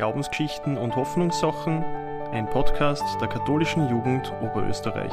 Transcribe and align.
Glaubensgeschichten 0.00 0.78
und 0.78 0.96
Hoffnungssachen, 0.96 1.84
ein 2.32 2.48
Podcast 2.48 3.04
der 3.20 3.28
katholischen 3.28 3.86
Jugend 3.90 4.32
Oberösterreich. 4.40 5.12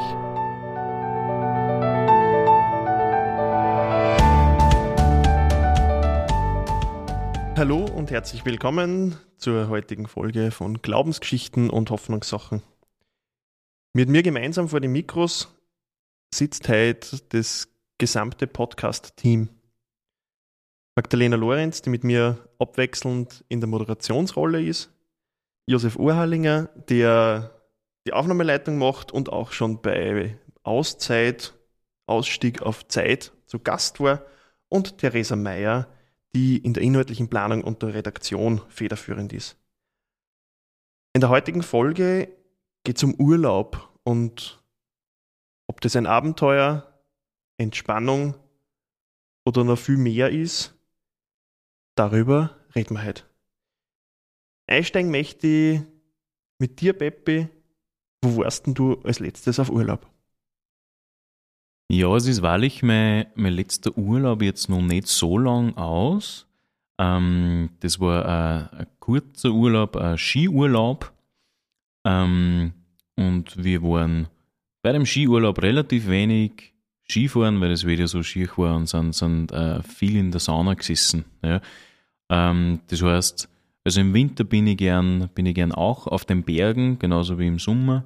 Hallo 7.57 7.83
und 7.83 8.11
herzlich 8.11 8.45
willkommen 8.45 9.17
zur 9.35 9.67
heutigen 9.67 10.07
Folge 10.07 10.51
von 10.51 10.81
Glaubensgeschichten 10.81 11.69
und 11.69 11.89
Hoffnungssachen. 11.89 12.63
Mit 13.91 14.07
mir 14.07 14.23
gemeinsam 14.23 14.69
vor 14.69 14.79
den 14.79 14.93
Mikros 14.93 15.53
sitzt 16.33 16.69
heute 16.69 17.19
das 17.27 17.67
gesamte 17.97 18.47
Podcast-Team. 18.47 19.49
Magdalena 20.97 21.35
Lorenz, 21.35 21.83
die 21.83 21.91
mit 21.91 22.03
mir 22.03 22.49
abwechselnd 22.57 23.45
in 23.49 23.61
der 23.61 23.69
Moderationsrolle 23.69 24.63
ist, 24.63 24.91
Josef 25.67 25.95
Urhallinger, 25.95 26.69
der 26.89 27.51
die 28.07 28.13
Aufnahmeleitung 28.13 28.79
macht 28.79 29.11
und 29.11 29.31
auch 29.31 29.51
schon 29.51 29.79
bei 29.79 30.39
Auszeit, 30.63 31.53
Ausstieg 32.07 32.63
auf 32.63 32.87
Zeit 32.87 33.31
zu 33.45 33.59
Gast 33.59 33.99
war, 33.99 34.25
und 34.69 34.97
Theresa 34.97 35.35
Mayer, 35.35 35.87
die 36.33 36.57
in 36.57 36.73
der 36.73 36.81
inhaltlichen 36.81 37.29
Planung 37.29 37.63
und 37.63 37.83
der 37.83 37.93
Redaktion 37.93 38.61
federführend 38.67 39.33
ist. 39.33 39.55
In 41.13 41.21
der 41.21 41.29
heutigen 41.29 41.61
Folge 41.61 42.35
geht 42.83 42.97
es 42.97 43.03
um 43.03 43.13
Urlaub 43.13 43.87
und 44.03 44.63
ob 45.67 45.79
das 45.79 45.95
ein 45.95 46.07
Abenteuer, 46.07 46.91
Entspannung 47.57 48.33
oder 49.45 49.63
noch 49.63 49.77
viel 49.77 49.97
mehr 49.97 50.31
ist, 50.31 50.73
darüber 51.97 52.55
reden 52.75 52.95
wir 52.95 53.05
heute. 53.05 53.23
Einsteigen 54.67 55.11
möchte 55.11 55.47
ich 55.47 55.81
mit 56.59 56.81
dir, 56.81 56.93
Peppi. 56.93 57.47
Wo 58.21 58.37
warst 58.37 58.65
denn 58.65 58.73
du 58.73 58.99
als 59.03 59.19
letztes 59.19 59.59
auf 59.59 59.69
Urlaub? 59.69 60.07
Ja, 61.89 62.13
es 62.15 62.27
ist 62.27 62.41
wahrlich 62.41 62.83
mein, 62.83 63.27
mein 63.35 63.53
letzter 63.53 63.97
Urlaub 63.97 64.41
jetzt 64.41 64.69
noch 64.69 64.81
nicht 64.81 65.07
so 65.07 65.37
lang 65.37 65.77
aus. 65.77 66.45
Ähm, 66.99 67.69
das 67.79 67.99
war 67.99 68.25
ein, 68.25 68.79
ein, 68.79 68.87
kurzer 68.99 69.51
Urlaub, 69.51 69.95
ein 69.95 70.17
Skiurlaub. 70.17 71.13
Ähm, 72.05 72.73
und 73.15 73.63
wir 73.63 73.81
waren 73.83 74.27
bei 74.81 74.91
dem 74.91 75.05
Skiurlaub 75.05 75.61
relativ 75.61 76.07
wenig 76.07 76.73
Skifahren, 77.09 77.61
weil 77.61 77.69
das 77.69 77.85
wieder 77.85 78.07
so 78.07 78.21
schier 78.21 78.49
war 78.57 78.75
und 78.75 78.87
sind, 78.87 79.15
sind 79.15 79.51
äh, 79.51 79.81
viel 79.81 80.17
in 80.17 80.31
der 80.31 80.41
Sauna 80.41 80.73
gesessen. 80.73 81.23
Ja. 81.41 81.61
Ähm, 82.29 82.81
das 82.87 83.01
heißt, 83.01 83.49
also 83.83 84.01
im 84.01 84.13
Winter 84.13 84.43
bin 84.43 84.67
ich 84.67 84.77
gern, 84.77 85.29
bin 85.33 85.45
ich 85.45 85.55
gern 85.55 85.71
auch 85.71 86.07
auf 86.07 86.25
den 86.25 86.43
Bergen, 86.43 86.99
genauso 86.99 87.39
wie 87.39 87.47
im 87.47 87.59
Sommer 87.59 88.03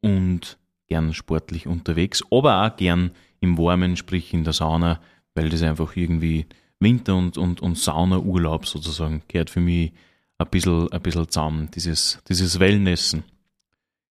und 0.00 0.58
gern 0.86 1.12
sportlich 1.12 1.66
unterwegs, 1.66 2.22
aber 2.30 2.64
auch 2.64 2.76
gern 2.76 3.10
im 3.40 3.58
Warmen, 3.58 3.96
sprich 3.96 4.32
in 4.32 4.44
der 4.44 4.52
Sauna, 4.52 5.00
weil 5.34 5.48
das 5.48 5.62
einfach 5.62 5.96
irgendwie 5.96 6.46
Winter- 6.80 7.16
und, 7.16 7.36
und, 7.36 7.60
und 7.60 7.76
Saunaurlaub 7.76 8.66
sozusagen 8.66 9.22
gehört 9.28 9.50
für 9.50 9.60
mich 9.60 9.92
ein 10.38 10.46
bisschen, 10.48 10.90
ein 10.92 11.02
bisschen 11.02 11.28
zusammen, 11.28 11.68
dieses, 11.74 12.22
dieses 12.28 12.58
Wellnessen. 12.60 13.24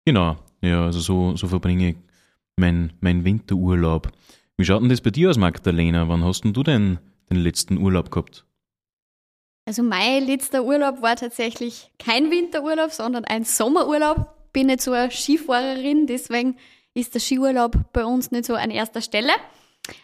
Genau, 0.05 0.37
ja, 0.61 0.85
also 0.85 1.01
so, 1.01 1.37
so 1.37 1.49
verbringe 1.49 1.91
ich 1.91 1.97
meinen 2.57 2.93
mein 3.01 3.25
Winterurlaub. 3.25 4.13
Wie 4.57 4.65
schaut 4.65 4.83
denn 4.83 4.91
das 4.91 5.01
bei 5.01 5.11
dir 5.11 5.31
aus, 5.31 5.39
Magdalena? 5.39 6.09
Wann 6.09 6.25
hast 6.25 6.45
denn 6.45 6.53
du 6.53 6.63
denn 6.63 6.99
den 7.31 7.39
letzten 7.39 7.79
Urlaub 7.79 8.11
gehabt? 8.11 8.45
Also 9.71 9.85
mein 9.85 10.27
letzter 10.27 10.65
Urlaub 10.65 11.01
war 11.01 11.15
tatsächlich 11.15 11.93
kein 12.01 12.33
Winterurlaub, 12.33 12.91
sondern 12.91 13.25
ein 13.25 13.45
Sommerurlaub. 13.45 14.53
Bin 14.53 14.67
nicht 14.67 14.81
so 14.81 14.91
eine 14.91 15.13
Skifahrerin, 15.13 16.09
deswegen 16.09 16.57
ist 16.93 17.15
der 17.15 17.21
Skiurlaub 17.21 17.77
bei 17.93 18.05
uns 18.05 18.33
nicht 18.33 18.47
so 18.47 18.57
an 18.57 18.73
erster 18.73 19.01
Stelle. 19.01 19.31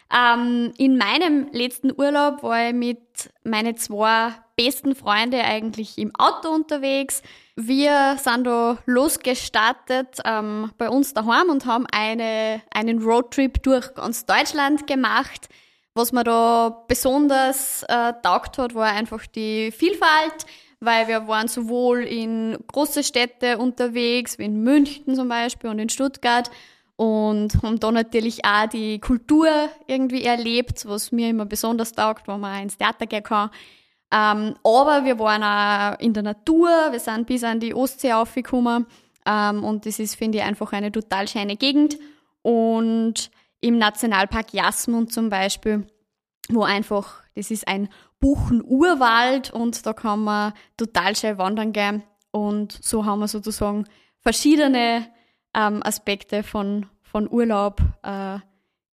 Ähm, 0.09 0.71
in 0.77 0.97
meinem 0.97 1.49
letzten 1.51 1.91
Urlaub 1.91 2.43
war 2.43 2.69
ich 2.69 2.73
mit 2.75 3.29
meinen 3.43 3.75
zwei 3.75 4.35
besten 4.55 4.95
Freunden 4.95 5.41
eigentlich 5.41 5.97
im 5.97 6.15
Auto 6.15 6.47
unterwegs. 6.47 7.21
Wir 7.57 8.15
sind 8.23 8.47
da 8.47 8.77
losgestartet 8.85 10.19
ähm, 10.23 10.71
bei 10.77 10.87
uns 10.87 11.13
daheim 11.13 11.49
und 11.49 11.65
haben 11.65 11.87
eine, 11.91 12.61
einen 12.73 13.03
Roadtrip 13.03 13.61
durch 13.63 13.93
ganz 13.95 14.25
Deutschland 14.25 14.87
gemacht. 14.87 15.49
Was 15.97 16.11
mir 16.11 16.23
da 16.23 16.83
besonders 16.87 17.81
äh, 17.89 18.13
taugt 18.21 18.59
hat, 18.59 18.75
war 18.75 18.85
einfach 18.85 19.25
die 19.25 19.71
Vielfalt, 19.71 20.45
weil 20.79 21.07
wir 21.07 21.27
waren 21.27 21.47
sowohl 21.47 22.03
in 22.03 22.55
große 22.67 23.03
Städte 23.03 23.57
unterwegs, 23.57 24.37
wie 24.37 24.43
in 24.43 24.61
München 24.61 25.15
zum 25.15 25.27
Beispiel 25.27 25.71
und 25.71 25.79
in 25.79 25.89
Stuttgart 25.89 26.51
und 26.97 27.63
haben 27.63 27.79
da 27.79 27.91
natürlich 27.91 28.45
auch 28.45 28.69
die 28.69 28.99
Kultur 28.99 29.49
irgendwie 29.87 30.23
erlebt, 30.23 30.87
was 30.87 31.11
mir 31.11 31.31
immer 31.31 31.47
besonders 31.47 31.93
taugt, 31.93 32.27
wo 32.27 32.37
man 32.37 32.61
ins 32.61 32.77
Theater 32.77 33.07
gehen 33.07 33.23
kann. 33.23 33.49
Ähm, 34.13 34.53
aber 34.63 35.03
wir 35.03 35.17
waren 35.17 35.41
auch 35.41 35.99
in 35.99 36.13
der 36.13 36.21
Natur, 36.21 36.69
wir 36.91 36.99
sind 36.99 37.25
bis 37.25 37.43
an 37.43 37.59
die 37.59 37.73
Ostsee 37.73 38.13
aufgekommen 38.13 38.85
ähm, 39.25 39.63
und 39.63 39.87
das 39.87 39.97
ist, 39.97 40.13
finde 40.13 40.37
ich, 40.37 40.43
einfach 40.43 40.73
eine 40.73 40.91
total 40.91 41.27
schöne 41.27 41.55
Gegend 41.55 41.97
und 42.43 43.31
im 43.61 43.77
Nationalpark 43.77 44.53
Jasmund 44.53 45.11
zum 45.11 45.29
Beispiel, 45.29 45.87
wo 46.49 46.63
einfach, 46.63 47.23
das 47.35 47.51
ist 47.51 47.67
ein 47.67 47.89
Buchen-Urwald 48.19 49.51
und 49.51 49.85
da 49.85 49.93
kann 49.93 50.23
man 50.23 50.53
total 50.75 51.15
schön 51.15 51.37
wandern 51.37 51.73
gehen. 51.73 52.03
Und 52.31 52.79
so 52.83 53.05
haben 53.05 53.19
wir 53.19 53.27
sozusagen 53.27 53.85
verschiedene 54.21 55.07
ähm, 55.53 55.81
Aspekte 55.83 56.43
von, 56.43 56.87
von 57.01 57.31
Urlaub 57.31 57.81
äh, 58.03 58.39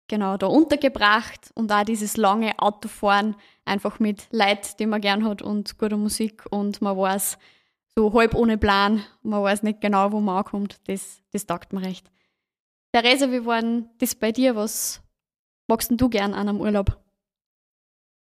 genau 0.08 0.36
da 0.36 0.46
untergebracht 0.46 1.50
und 1.54 1.72
auch 1.72 1.84
dieses 1.84 2.16
lange 2.16 2.58
Autofahren 2.58 3.36
einfach 3.64 3.98
mit 4.00 4.26
Leid, 4.30 4.78
die 4.78 4.86
man 4.86 5.00
gern 5.00 5.24
hat 5.24 5.42
und 5.42 5.78
guter 5.78 5.96
Musik 5.96 6.44
und 6.50 6.82
man 6.82 6.96
weiß 6.96 7.38
so 7.96 8.12
halb 8.12 8.34
ohne 8.34 8.58
Plan, 8.58 9.04
man 9.22 9.42
weiß 9.42 9.62
nicht 9.62 9.80
genau, 9.80 10.12
wo 10.12 10.20
man 10.20 10.38
ankommt, 10.38 10.80
das, 10.86 11.22
das 11.32 11.46
taugt 11.46 11.72
mir 11.72 11.82
recht. 11.82 12.10
Theresa, 12.94 13.28
wie 13.32 13.44
war 13.44 13.60
das 13.98 14.14
bei 14.14 14.30
dir? 14.30 14.54
Was 14.54 15.02
magst 15.66 15.90
du 15.92 16.08
gern 16.08 16.32
an 16.32 16.48
einem 16.48 16.60
Urlaub? 16.60 16.96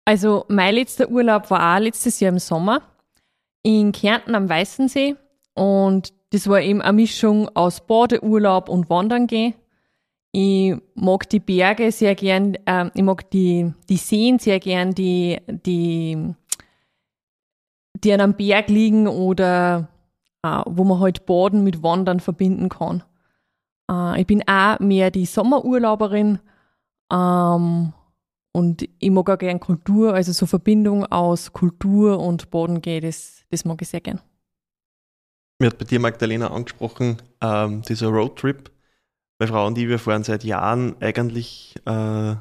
Also 0.05 0.45
mein 0.47 0.75
letzter 0.75 1.09
Urlaub 1.09 1.51
war 1.51 1.75
auch 1.75 1.81
letztes 1.81 2.21
Jahr 2.21 2.31
im 2.31 2.39
Sommer 2.39 2.81
in 3.61 3.91
Kärnten 3.91 4.35
am 4.35 4.47
Weißensee 4.47 5.17
und 5.53 6.13
das 6.29 6.47
war 6.47 6.61
eben 6.61 6.81
eine 6.81 6.93
Mischung 6.93 7.49
aus 7.53 7.85
Badeurlaub 7.85 8.69
und 8.69 8.89
Wandern 8.89 9.27
gehen. 9.27 9.53
Ich 10.31 10.75
mag 10.95 11.27
die 11.27 11.41
Berge 11.41 11.91
sehr 11.91 12.15
gern, 12.15 12.55
äh, 12.65 12.89
ich 12.93 13.03
mag 13.03 13.29
die, 13.31 13.73
die 13.89 13.97
Seen 13.97 14.39
sehr 14.39 14.61
gern, 14.61 14.95
die, 14.95 15.41
die, 15.45 16.35
die 17.95 18.13
an 18.13 18.21
einem 18.21 18.33
Berg 18.35 18.69
liegen 18.69 19.09
oder 19.09 19.89
äh, 20.41 20.61
wo 20.67 20.85
man 20.85 21.01
halt 21.01 21.25
Baden 21.25 21.65
mit 21.65 21.83
Wandern 21.83 22.21
verbinden 22.21 22.69
kann. 22.69 23.03
Äh, 23.89 24.21
ich 24.21 24.27
bin 24.27 24.47
auch 24.47 24.79
mehr 24.79 25.11
die 25.11 25.25
Sommerurlauberin 25.25 26.39
ähm, 27.11 27.93
und 28.51 28.87
ich 28.99 29.11
mag 29.11 29.29
auch 29.29 29.37
gern 29.37 29.59
Kultur, 29.59 30.13
also 30.13 30.31
so 30.31 30.45
Verbindung 30.45 31.05
aus 31.05 31.53
Kultur 31.53 32.19
und 32.19 32.49
Bodengehen, 32.51 33.01
das, 33.01 33.43
das 33.49 33.65
mag 33.65 33.81
ich 33.81 33.89
sehr 33.89 34.01
gern. 34.01 34.21
Mir 35.59 35.67
hat 35.67 35.77
bei 35.77 35.85
dir, 35.85 35.99
Magdalena, 35.99 36.51
angesprochen, 36.51 37.21
ähm, 37.41 37.81
dieser 37.83 38.07
Roadtrip. 38.07 38.71
Meine 39.39 39.51
Frau 39.51 39.67
und 39.67 39.77
ich, 39.77 39.87
wir 39.87 39.99
fahren 39.99 40.23
seit 40.23 40.43
Jahren 40.43 40.95
eigentlich 41.01 41.75
äh, 41.85 42.31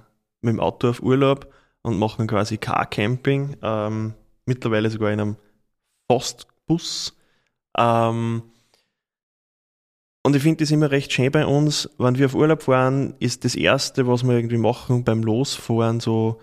mit 0.40 0.54
dem 0.54 0.60
Auto 0.60 0.90
auf 0.90 1.02
Urlaub 1.02 1.52
und 1.82 1.98
machen 1.98 2.26
quasi 2.26 2.58
Car-Camping, 2.58 3.56
ähm, 3.62 4.14
mittlerweile 4.46 4.90
sogar 4.90 5.10
in 5.12 5.20
einem 5.20 5.36
Postbus. 6.08 7.16
Ähm, 7.76 8.42
und 10.24 10.36
ich 10.36 10.42
finde 10.42 10.62
das 10.62 10.70
immer 10.70 10.90
recht 10.90 11.12
schön 11.12 11.32
bei 11.32 11.44
uns, 11.44 11.90
wenn 11.98 12.16
wir 12.16 12.26
auf 12.26 12.34
Urlaub 12.34 12.62
fahren, 12.62 13.14
ist 13.18 13.44
das 13.44 13.56
Erste, 13.56 14.06
was 14.06 14.22
wir 14.22 14.34
irgendwie 14.34 14.56
machen 14.56 15.02
beim 15.04 15.22
Losfahren, 15.22 15.98
so 15.98 16.40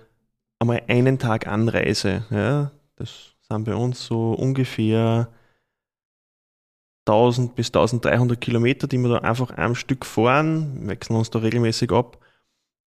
einmal 0.60 0.82
einen 0.88 1.18
Tag 1.18 1.48
Anreise. 1.48 2.26
Ja? 2.30 2.72
Das 2.98 3.36
sind 3.50 3.64
bei 3.64 3.76
uns 3.76 4.06
so 4.06 4.34
ungefähr 4.34 5.30
1000 7.08 7.56
bis 7.56 7.68
1300 7.68 8.40
Kilometer, 8.42 8.88
die 8.88 8.98
wir 8.98 9.10
da 9.10 9.18
einfach 9.20 9.58
am 9.58 9.76
Stück 9.76 10.06
fahren, 10.06 10.88
wechseln 10.88 11.16
uns 11.16 11.30
da 11.30 11.40
regelmäßig 11.40 11.92
ab. 11.92 12.20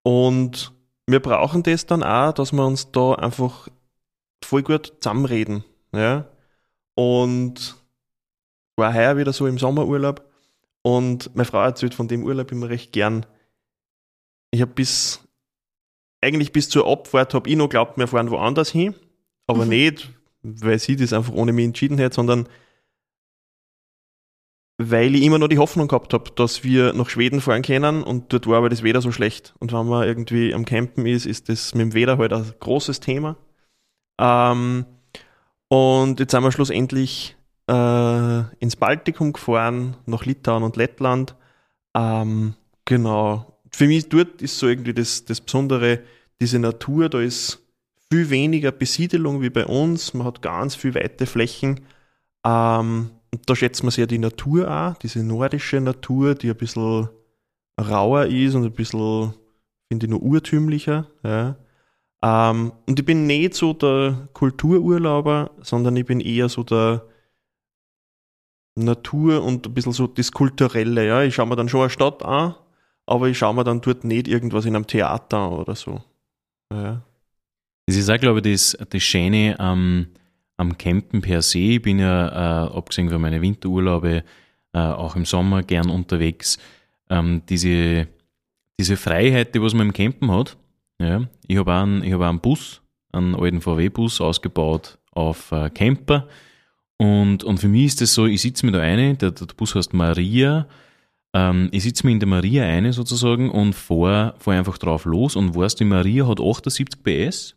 Und 0.04 0.74
wir 1.06 1.20
brauchen 1.20 1.62
das 1.62 1.86
dann 1.86 2.04
auch, 2.04 2.34
dass 2.34 2.52
wir 2.52 2.66
uns 2.66 2.92
da 2.92 3.14
einfach 3.14 3.68
voll 4.44 4.64
gut 4.64 4.94
zusammenreden. 5.02 5.64
Ja? 5.94 6.26
Und 6.96 7.76
war 8.76 8.94
heuer 8.94 9.18
wieder 9.18 9.34
so 9.34 9.46
im 9.46 9.60
Sommerurlaub 9.60 10.29
und 10.82 11.36
meine 11.36 11.46
Frau 11.46 11.62
erzählt 11.62 11.94
von 11.94 12.08
dem 12.08 12.24
Urlaub 12.24 12.52
immer 12.52 12.70
recht 12.70 12.92
gern. 12.92 13.26
Ich 14.52 14.62
habe 14.62 14.74
bis, 14.74 15.22
eigentlich 16.22 16.52
bis 16.52 16.70
zur 16.70 16.88
Abfahrt 16.88 17.34
habe 17.34 17.50
ich 17.50 17.56
noch 17.56 17.70
glaubt, 17.70 17.98
wir 17.98 18.08
fahren 18.08 18.32
woanders 18.32 18.72
hin, 18.72 18.96
aber 19.48 19.66
mhm. 19.66 19.70
nicht, 19.70 20.10
weil 20.42 20.80
sie 20.80 20.96
das 20.96 21.14
einfach 21.14 21.34
ohne 21.34 21.54
mich 21.54 21.66
entschieden 21.66 22.00
hat, 22.00 22.14
sondern 22.14 22.48
weil 24.82 25.14
ich 25.14 25.24
immer 25.24 25.40
noch 25.40 25.50
die 25.50 25.58
Hoffnung 25.58 25.90
gehabt 25.90 26.14
habe, 26.14 26.32
dass 26.32 26.64
wir 26.64 26.94
nach 26.94 27.10
Schweden 27.10 27.42
fahren 27.42 27.64
können 27.64 28.02
und 28.02 28.32
dort 28.32 28.48
war 28.48 28.60
aber 28.60 28.70
das 28.70 28.82
Wetter 28.82 29.02
so 29.02 29.12
schlecht. 29.12 29.54
Und 29.60 29.74
wenn 29.74 29.86
man 29.86 30.08
irgendwie 30.08 30.54
am 30.54 30.64
Campen 30.64 31.06
ist, 31.06 31.26
ist 31.26 31.50
das 31.50 31.76
mit 31.76 31.82
dem 31.82 31.94
Wetter 31.94 32.18
halt 32.18 32.32
ein 32.32 32.54
großes 32.62 33.02
Thema. 33.02 33.36
Ähm, 34.18 34.86
und 35.68 36.22
jetzt 36.22 36.32
sind 36.32 36.44
wir 36.44 36.52
schlussendlich 36.54 37.36
äh, 37.70 38.44
ins 38.60 38.76
Baltikum 38.76 39.32
gefahren, 39.32 39.96
nach 40.06 40.26
Litauen 40.26 40.64
und 40.64 40.76
Lettland. 40.76 41.36
Ähm, 41.96 42.56
genau. 42.86 43.60
Für 43.72 43.88
mich 43.88 44.10
dort 44.10 44.42
ist 44.42 44.58
so 44.58 44.68
irgendwie 44.68 44.94
das, 44.94 45.26
das 45.26 45.40
Besondere, 45.40 46.00
diese 46.42 46.58
Natur, 46.58 47.10
da 47.10 47.20
ist 47.20 47.62
viel 48.12 48.30
weniger 48.32 48.72
Besiedelung 48.72 49.42
wie 49.42 49.52
bei 49.52 49.66
uns. 49.66 50.16
Man 50.16 50.26
hat 50.26 50.42
ganz 50.42 50.74
viel 50.74 50.96
weite 50.96 51.28
Flächen. 51.28 51.82
Ähm, 52.44 53.12
und 53.32 53.48
da 53.48 53.56
schätzt 53.56 53.84
man 53.84 53.92
sehr 53.92 54.08
die 54.08 54.18
Natur 54.18 54.72
auch, 54.72 54.98
diese 54.98 55.24
nordische 55.24 55.80
Natur, 55.80 56.34
die 56.34 56.50
ein 56.50 56.58
bisschen 56.58 57.10
rauer 57.80 58.26
ist 58.26 58.56
und 58.56 58.64
ein 58.64 58.72
bisschen, 58.72 59.34
finde 59.88 60.08
ich, 60.08 60.10
nur 60.10 60.24
urtümlicher. 60.24 61.06
Ja. 61.24 61.56
Ähm, 62.24 62.72
und 62.88 63.00
ich 63.00 63.06
bin 63.06 63.28
nicht 63.28 63.54
so 63.54 63.74
der 63.74 64.28
Kultururlauber, 64.34 65.52
sondern 65.62 65.96
ich 65.98 66.06
bin 66.06 66.20
eher 66.20 66.50
so 66.50 66.64
der 66.64 67.04
Natur 68.86 69.44
und 69.44 69.68
ein 69.68 69.74
bisschen 69.74 69.94
so 69.94 70.08
das 70.08 70.32
Kulturelle. 70.32 71.08
Ja. 71.08 71.24
Ich 71.24 71.36
schaue 71.36 71.48
mir 71.48 71.56
dann 71.56 71.70
schon 71.70 71.82
eine 71.82 71.90
Stadt 71.90 72.24
an, 72.24 72.56
aber 73.06 73.28
ich 73.28 73.38
schaue 73.38 73.54
mir 73.54 73.64
dann 73.64 73.82
dort 73.82 74.04
nicht 74.04 74.28
irgendwas 74.28 74.66
in 74.66 74.76
einem 74.76 74.88
Theater 74.88 75.38
an 75.38 75.54
oder 75.54 75.76
so. 75.76 76.02
Ja. 76.72 77.02
Das 77.86 77.96
ist 77.96 78.10
auch, 78.10 78.20
glaube 78.20 78.40
ich, 78.40 78.54
das, 78.54 78.78
das 78.90 79.02
Schöne 79.02 79.60
am, 79.60 80.08
am 80.58 80.78
Campen 80.78 81.22
per 81.22 81.42
se. 81.42 81.60
Ich 81.60 81.82
bin 81.82 82.00
ja, 82.00 82.68
äh, 82.68 82.78
abgesehen 82.78 83.10
von 83.10 83.22
meinen 83.22 83.42
Winterurlaube, 83.42 84.24
äh, 84.74 84.78
auch 84.78 85.16
im 85.16 85.26
Sommer 85.26 85.64
gern 85.64 85.90
unterwegs. 85.90 86.60
Ähm, 87.10 87.42
diese, 87.50 88.08
diese 88.80 88.96
Freiheit, 88.96 89.56
die 89.56 89.62
was 89.62 89.74
man 89.74 89.88
im 89.88 89.94
Campen 89.94 90.32
hat. 90.32 90.56
Ja. 91.02 91.28
Ich 91.48 91.58
habe 91.58 91.74
einen, 91.74 92.14
hab 92.14 92.22
einen 92.22 92.40
Bus, 92.40 92.82
einen 93.12 93.36
alten 93.36 93.62
VW-Bus 93.62 94.22
ausgebaut 94.22 95.00
auf 95.12 95.52
äh, 95.52 95.70
Camper. 95.72 96.28
Und, 97.00 97.44
und 97.46 97.60
für 97.60 97.70
mich 97.70 97.86
ist 97.86 98.02
das 98.02 98.14
so, 98.14 98.26
ich 98.26 98.42
sitze 98.42 98.66
mir 98.66 98.74
da 98.74 98.82
eine, 98.82 99.16
der, 99.16 99.32
der 99.32 99.46
Bus 99.56 99.74
heißt 99.74 99.94
Maria, 99.94 100.68
ähm, 101.34 101.70
ich 101.72 101.84
sitze 101.84 102.06
mir 102.06 102.12
in 102.12 102.20
der 102.20 102.28
Maria 102.28 102.66
eine 102.66 102.92
sozusagen 102.92 103.50
und 103.50 103.74
fahre 103.74 104.36
fahr 104.40 104.56
einfach 104.56 104.78
drauf 104.78 105.06
los 105.06 105.36
und 105.36 105.56
weiß, 105.56 105.76
die 105.76 105.86
Maria 105.86 106.28
hat 106.28 106.42
78 106.42 107.02
PS 107.02 107.56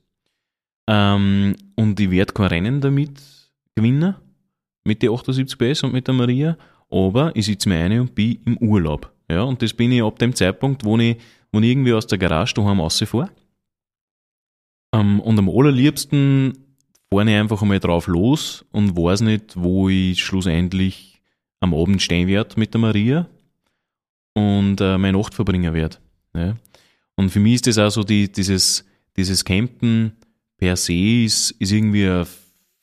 ähm, 0.88 1.56
und 1.74 1.98
ich 1.98 2.10
werde 2.10 2.32
kein 2.32 2.46
Rennen 2.46 2.80
damit 2.80 3.20
gewinnen, 3.74 4.14
mit 4.84 5.02
den 5.02 5.10
78 5.10 5.58
PS 5.58 5.82
und 5.84 5.92
mit 5.92 6.06
der 6.06 6.14
Maria, 6.14 6.56
aber 6.90 7.34
ich 7.34 7.46
sitze 7.46 7.68
mir 7.68 7.82
eine 7.82 8.00
und 8.00 8.14
bin 8.14 8.38
im 8.44 8.58
Urlaub. 8.58 9.12
Ja, 9.28 9.42
und 9.42 9.62
das 9.62 9.72
bin 9.72 9.90
ich 9.90 10.02
ab 10.02 10.18
dem 10.18 10.34
Zeitpunkt, 10.34 10.84
wo 10.84 10.98
ich, 10.98 11.16
wo 11.50 11.58
ich 11.60 11.70
irgendwie 11.70 11.94
aus 11.94 12.06
der 12.06 12.18
Garage 12.18 12.54
daheim 12.54 12.80
rausfahre. 12.80 13.30
Ähm, 14.94 15.20
und 15.20 15.38
am 15.38 15.48
allerliebsten 15.48 16.52
fahre 17.12 17.30
ich 17.30 17.36
einfach 17.36 17.60
einmal 17.62 17.78
drauf 17.78 18.06
los 18.06 18.64
und 18.72 18.96
weiß 18.96 19.20
nicht, 19.20 19.54
wo 19.54 19.88
ich 19.88 20.24
schlussendlich 20.24 21.20
am 21.60 21.74
Abend 21.74 22.00
stehen 22.00 22.26
werde 22.26 22.58
mit 22.58 22.72
der 22.72 22.80
Maria 22.80 23.28
und 24.34 24.80
äh, 24.80 24.96
meine 24.96 25.18
Nacht 25.18 25.34
verbringen 25.34 25.74
werde. 25.74 25.98
Ja. 26.34 26.56
Und 27.16 27.30
für 27.30 27.40
mich 27.40 27.56
ist 27.56 27.66
das 27.66 27.78
auch 27.78 27.90
so 27.90 28.02
die, 28.02 28.32
dieses, 28.32 28.84
dieses 29.16 29.44
Campen 29.44 30.12
per 30.56 30.76
se 30.76 30.94
ist, 31.24 31.50
ist 31.52 31.72
irgendwie 31.72 32.24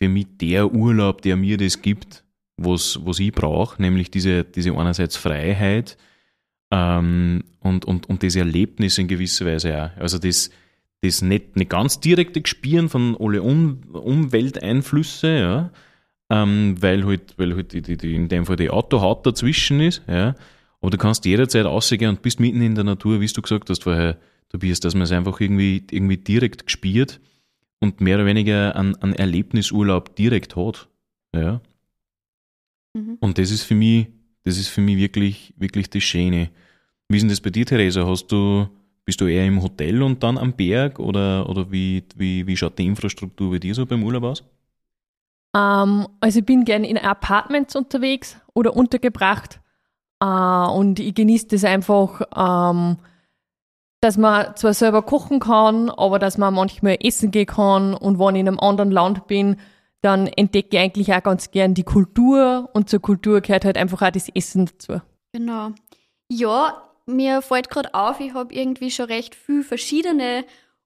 für 0.02 0.10
mich 0.10 0.28
der 0.40 0.72
Urlaub, 0.72 1.24
der 1.24 1.36
mir 1.36 1.58
das 1.58 1.82
gibt, 1.82 2.24
was, 2.56 3.00
was 3.04 3.20
ich 3.20 3.32
brauche, 3.32 3.82
nämlich 3.82 4.12
diese, 4.12 4.44
diese 4.44 4.78
einerseits 4.78 5.18
Freiheit 5.18 5.98
ähm, 6.72 7.44
und, 7.62 7.86
und, 7.86 8.08
und 8.08 8.22
das 8.22 8.36
Erlebnis 8.36 8.98
in 8.98 9.08
gewisser 9.08 9.46
Weise 9.46 9.76
auch. 9.76 9.98
Also 10.00 10.20
das, 10.20 10.52
das 11.02 11.22
nicht, 11.22 11.56
nicht 11.56 11.70
ganz 11.70 12.00
direkte 12.00 12.42
Gespüren 12.42 12.90
von 12.90 13.16
alle 13.20 13.42
um 13.42 13.82
Umwelteinflüsse, 13.92 15.40
ja, 15.40 15.72
ähm, 16.30 16.76
weil 16.80 17.06
halt, 17.06 17.36
weil 17.38 17.56
halt 17.56 17.74
die, 17.74 17.82
die, 17.82 17.98
die, 17.98 18.16
in 18.16 18.28
dem 18.28 18.46
Fall 18.46 18.58
die 18.58 18.70
Autohaut 18.70 19.26
dazwischen 19.26 19.80
ist, 19.80 20.04
ja, 20.08 20.36
aber 20.82 20.92
du 20.92 20.98
kannst 20.98 21.26
jederzeit 21.26 21.66
rausgehen 21.66 22.10
und 22.10 22.22
bist 22.22 22.40
mitten 22.40 22.62
in 22.62 22.76
der 22.76 22.84
Natur, 22.84 23.20
wie 23.20 23.28
du 23.28 23.42
gesagt 23.42 23.70
hast 23.70 23.84
vorher, 23.84 24.18
Tobias, 24.50 24.80
dass 24.80 24.94
man 24.94 25.04
es 25.04 25.12
einfach 25.12 25.40
irgendwie, 25.40 25.84
irgendwie 25.92 26.18
direkt 26.18 26.66
gespielt 26.66 27.20
und 27.80 28.02
mehr 28.02 28.18
oder 28.18 28.26
weniger 28.26 28.76
einen, 28.76 28.96
einen 28.98 29.14
Erlebnisurlaub 29.14 30.16
direkt 30.16 30.56
hat. 30.56 30.88
Ja. 31.36 31.62
Mhm. 32.94 33.18
Und 33.20 33.38
das 33.38 33.52
ist 33.52 33.64
für 33.64 33.76
mich, 33.76 34.08
das 34.44 34.58
ist 34.58 34.70
für 34.70 34.82
mich 34.82 34.98
wirklich, 34.98 35.54
wirklich 35.58 35.90
das 35.90 36.04
Schöne. 36.04 36.50
Wie 37.08 37.18
ist 37.18 37.22
denn 37.22 37.30
das 37.30 37.42
bei 37.42 37.50
dir, 37.50 37.66
Theresa? 37.66 38.08
Hast 38.08 38.28
du, 38.32 38.68
bist 39.06 39.22
du 39.22 39.28
eher 39.28 39.46
im 39.46 39.62
Hotel 39.62 40.04
und 40.04 40.22
dann 40.24 40.38
am 40.38 40.54
Berg 40.54 41.00
oder, 41.00 41.50
oder 41.50 41.72
wie, 41.72 42.04
wie, 42.16 42.46
wie 42.46 42.58
schaut 42.58 42.78
die 42.78 42.86
Infrastruktur 42.86 43.52
bei 43.52 43.60
dir 43.60 43.74
so 43.74 43.86
beim 43.86 44.04
Urlaub 44.04 44.24
aus? 44.24 44.44
Um, 45.52 45.62
ähm, 45.62 46.08
also 46.20 46.40
ich 46.40 46.46
bin 46.46 46.64
gerne 46.64 46.88
in 46.88 46.98
Apartments 46.98 47.76
unterwegs 47.76 48.38
oder 48.54 48.76
untergebracht 48.76 49.60
uh, 50.24 50.70
und 50.72 51.00
ich 51.00 51.16
genieße 51.16 51.48
das 51.48 51.64
einfach, 51.64 52.22
um, 52.36 52.98
ähm, 52.98 52.98
dass 54.02 54.18
man 54.18 54.56
zwar 54.56 54.74
selber 54.74 55.02
kochen 55.02 55.40
kann, 55.40 55.90
aber 55.90 56.20
dass 56.20 56.38
man 56.38 56.54
manchmal 56.54 56.98
essen 57.02 57.32
gehen 57.32 57.48
kann 57.48 57.94
und 57.94 58.20
wenn 58.20 58.36
ich 58.36 58.42
in 58.42 58.48
einem 58.48 58.60
anderen 58.60 58.92
Land 58.92 59.28
bin, 59.28 59.58
dann 60.02 60.28
entdecke 60.28 60.78
ich 60.78 60.80
eigentlich 60.80 61.14
auch 61.14 61.24
ganz 61.24 61.52
gern 61.52 61.74
die 61.74 61.84
Kultur 61.84 62.70
und 62.74 62.90
zur 62.90 63.02
Kultur 63.02 63.42
gehört 63.42 63.66
halt 63.66 63.78
einfach 63.78 64.02
auch 64.02 64.12
das 64.12 64.30
Essen 64.30 64.68
dazu. 64.68 65.02
Genau. 65.34 65.72
Ja, 66.32 66.89
mir 67.10 67.42
fällt 67.42 67.70
gerade 67.70 67.94
auf, 67.94 68.20
ich 68.20 68.34
habe 68.34 68.54
irgendwie 68.54 68.92
schon 68.92 69.06
recht 69.06 69.36
viel 69.36 69.64
verschiedene 69.64 70.44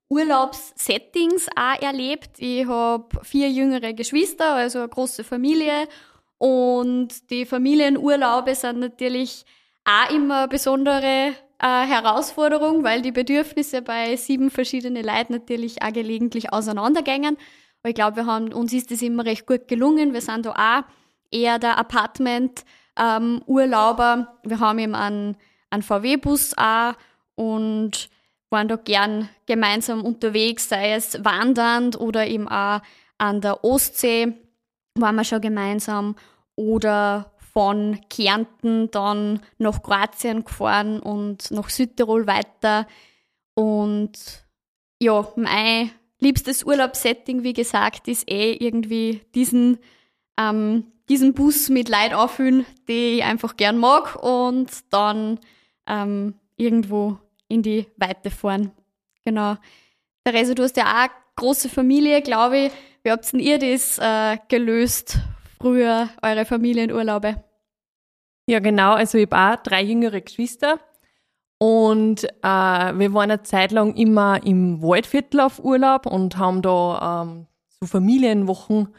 Urlaubssettings 0.09 1.47
auch 1.55 1.81
erlebt. 1.81 2.31
Ich 2.37 2.67
habe 2.67 3.07
vier 3.23 3.49
jüngere 3.49 3.93
Geschwister, 3.93 4.55
also 4.55 4.79
eine 4.79 4.89
große 4.89 5.23
Familie. 5.23 5.87
Und 6.37 7.29
die 7.29 7.45
Familienurlaube 7.45 8.55
sind 8.55 8.79
natürlich 8.79 9.45
auch 9.85 10.09
immer 10.13 10.39
eine 10.39 10.47
besondere 10.47 11.33
äh, 11.59 11.85
Herausforderung, 11.87 12.83
weil 12.83 13.01
die 13.01 13.11
Bedürfnisse 13.11 13.81
bei 13.81 14.15
sieben 14.17 14.50
verschiedenen 14.50 15.03
Leuten 15.03 15.33
natürlich 15.33 15.81
auch 15.81 15.93
gelegentlich 15.93 16.51
auseinandergängen. 16.51 17.38
Aber 17.81 17.89
ich 17.89 17.95
glaube, 17.95 18.17
wir 18.17 18.25
haben, 18.25 18.51
uns 18.53 18.74
ist 18.74 18.91
das 18.91 19.01
immer 19.01 19.25
recht 19.25 19.45
gut 19.45 19.67
gelungen. 19.67 20.13
Wir 20.13 20.21
sind 20.21 20.45
da 20.45 20.51
auch 20.51 20.83
eher 21.31 21.59
der 21.59 21.77
Apartment-Urlauber. 21.77 24.13
Ähm, 24.13 24.27
wir 24.50 24.59
haben 24.59 24.79
eben 24.79 24.95
einen 24.95 25.38
einen 25.74 25.84
VW-Bus 25.84 26.58
auch 26.58 26.94
und 27.36 28.10
waren 28.50 28.68
da 28.68 28.75
gern 28.75 29.30
gemeinsam 29.46 30.06
unterwegs, 30.06 30.70
sei 30.70 30.94
es 30.94 31.24
wandernd 31.24 32.00
oder 32.00 32.27
eben 32.27 32.48
auch 32.48 32.82
an 33.18 33.42
der 33.42 33.63
Ostsee 33.63 34.34
waren 34.96 35.15
wir 35.15 35.24
schon 35.24 35.42
gemeinsam 35.42 36.15
oder 36.56 37.32
von 37.53 38.00
Kärnten 38.10 38.89
dann 38.92 39.42
nach 39.58 39.82
Kroatien 39.84 40.44
gefahren 40.44 41.00
und 41.00 41.51
nach 41.51 41.70
Südtirol 41.70 42.25
weiter. 42.27 42.88
Und 43.56 44.46
ja, 45.00 45.27
mein 45.36 45.92
liebstes 46.20 46.63
Urlaubssetting, 46.63 47.44
wie 47.44 47.53
gesagt, 47.53 48.08
ist 48.08 48.30
eh 48.30 48.53
irgendwie 48.53 49.22
diesen, 49.36 49.77
ähm, 50.39 50.86
diesen 51.10 51.34
Bus 51.34 51.70
mit 51.70 51.89
Leid 51.89 52.13
auffüllen, 52.13 52.65
die 52.88 53.18
ich 53.18 53.24
einfach 53.24 53.56
gern 53.56 53.77
mag 53.77 54.15
und 54.15 54.70
dann 54.89 55.39
ähm, 55.87 56.35
irgendwo 56.55 57.17
in 57.47 57.61
die 57.61 57.87
Weite 57.97 58.29
fahren. 58.29 58.71
Genau. 59.25 59.55
Therese, 60.23 60.55
du 60.55 60.63
hast 60.63 60.77
ja 60.77 60.85
auch 60.85 60.95
eine 60.95 61.09
große 61.35 61.69
Familie, 61.69 62.21
glaube 62.21 62.57
ich. 62.57 62.71
Wie 63.03 63.11
habt 63.11 63.31
denn 63.31 63.39
ihr 63.39 63.59
das 63.59 63.99
äh, 63.99 64.37
gelöst, 64.47 65.19
früher, 65.59 66.09
eure 66.21 66.45
Familienurlaube? 66.45 67.43
Ja, 68.47 68.59
genau. 68.59 68.93
Also 68.93 69.17
ich 69.17 69.29
habe 69.31 69.57
auch 69.57 69.63
drei 69.63 69.83
jüngere 69.83 70.21
Geschwister. 70.21 70.79
Und 71.59 72.25
äh, 72.25 72.27
wir 72.43 73.13
waren 73.13 73.31
eine 73.31 73.43
Zeit 73.43 73.71
lang 73.71 73.95
immer 73.95 74.43
im 74.45 74.81
Waldviertel 74.81 75.39
auf 75.39 75.63
Urlaub 75.63 76.05
und 76.05 76.37
haben 76.37 76.61
da 76.61 77.23
ähm, 77.23 77.47
so 77.79 77.87
Familienwochen 77.87 78.89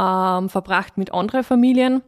ähm, 0.00 0.48
verbracht 0.48 0.98
mit 0.98 1.12
anderen 1.12 1.44
Familien. 1.44 2.02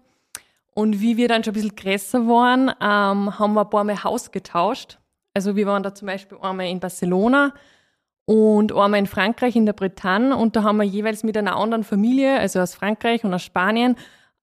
Und 0.74 1.00
wie 1.00 1.16
wir 1.16 1.28
dann 1.28 1.44
schon 1.44 1.52
ein 1.52 1.54
bisschen 1.54 1.76
größer 1.76 2.26
waren, 2.26 2.68
ähm, 2.80 3.38
haben 3.38 3.54
wir 3.54 3.62
ein 3.62 3.70
paar 3.70 3.84
Mal 3.84 4.02
Haus 4.04 4.30
getauscht. 4.30 4.98
Also 5.34 5.56
wir 5.56 5.66
waren 5.66 5.82
da 5.82 5.94
zum 5.94 6.06
Beispiel 6.06 6.38
einmal 6.40 6.66
in 6.66 6.80
Barcelona 6.80 7.52
und 8.24 8.72
einmal 8.72 9.00
in 9.00 9.06
Frankreich 9.06 9.56
in 9.56 9.66
der 9.66 9.72
Bretagne 9.72 10.36
und 10.36 10.56
da 10.56 10.62
haben 10.62 10.78
wir 10.78 10.84
jeweils 10.84 11.24
mit 11.24 11.36
einer 11.36 11.56
anderen 11.56 11.84
Familie, 11.84 12.38
also 12.38 12.60
aus 12.60 12.74
Frankreich 12.74 13.24
und 13.24 13.34
aus 13.34 13.42
Spanien, 13.42 13.96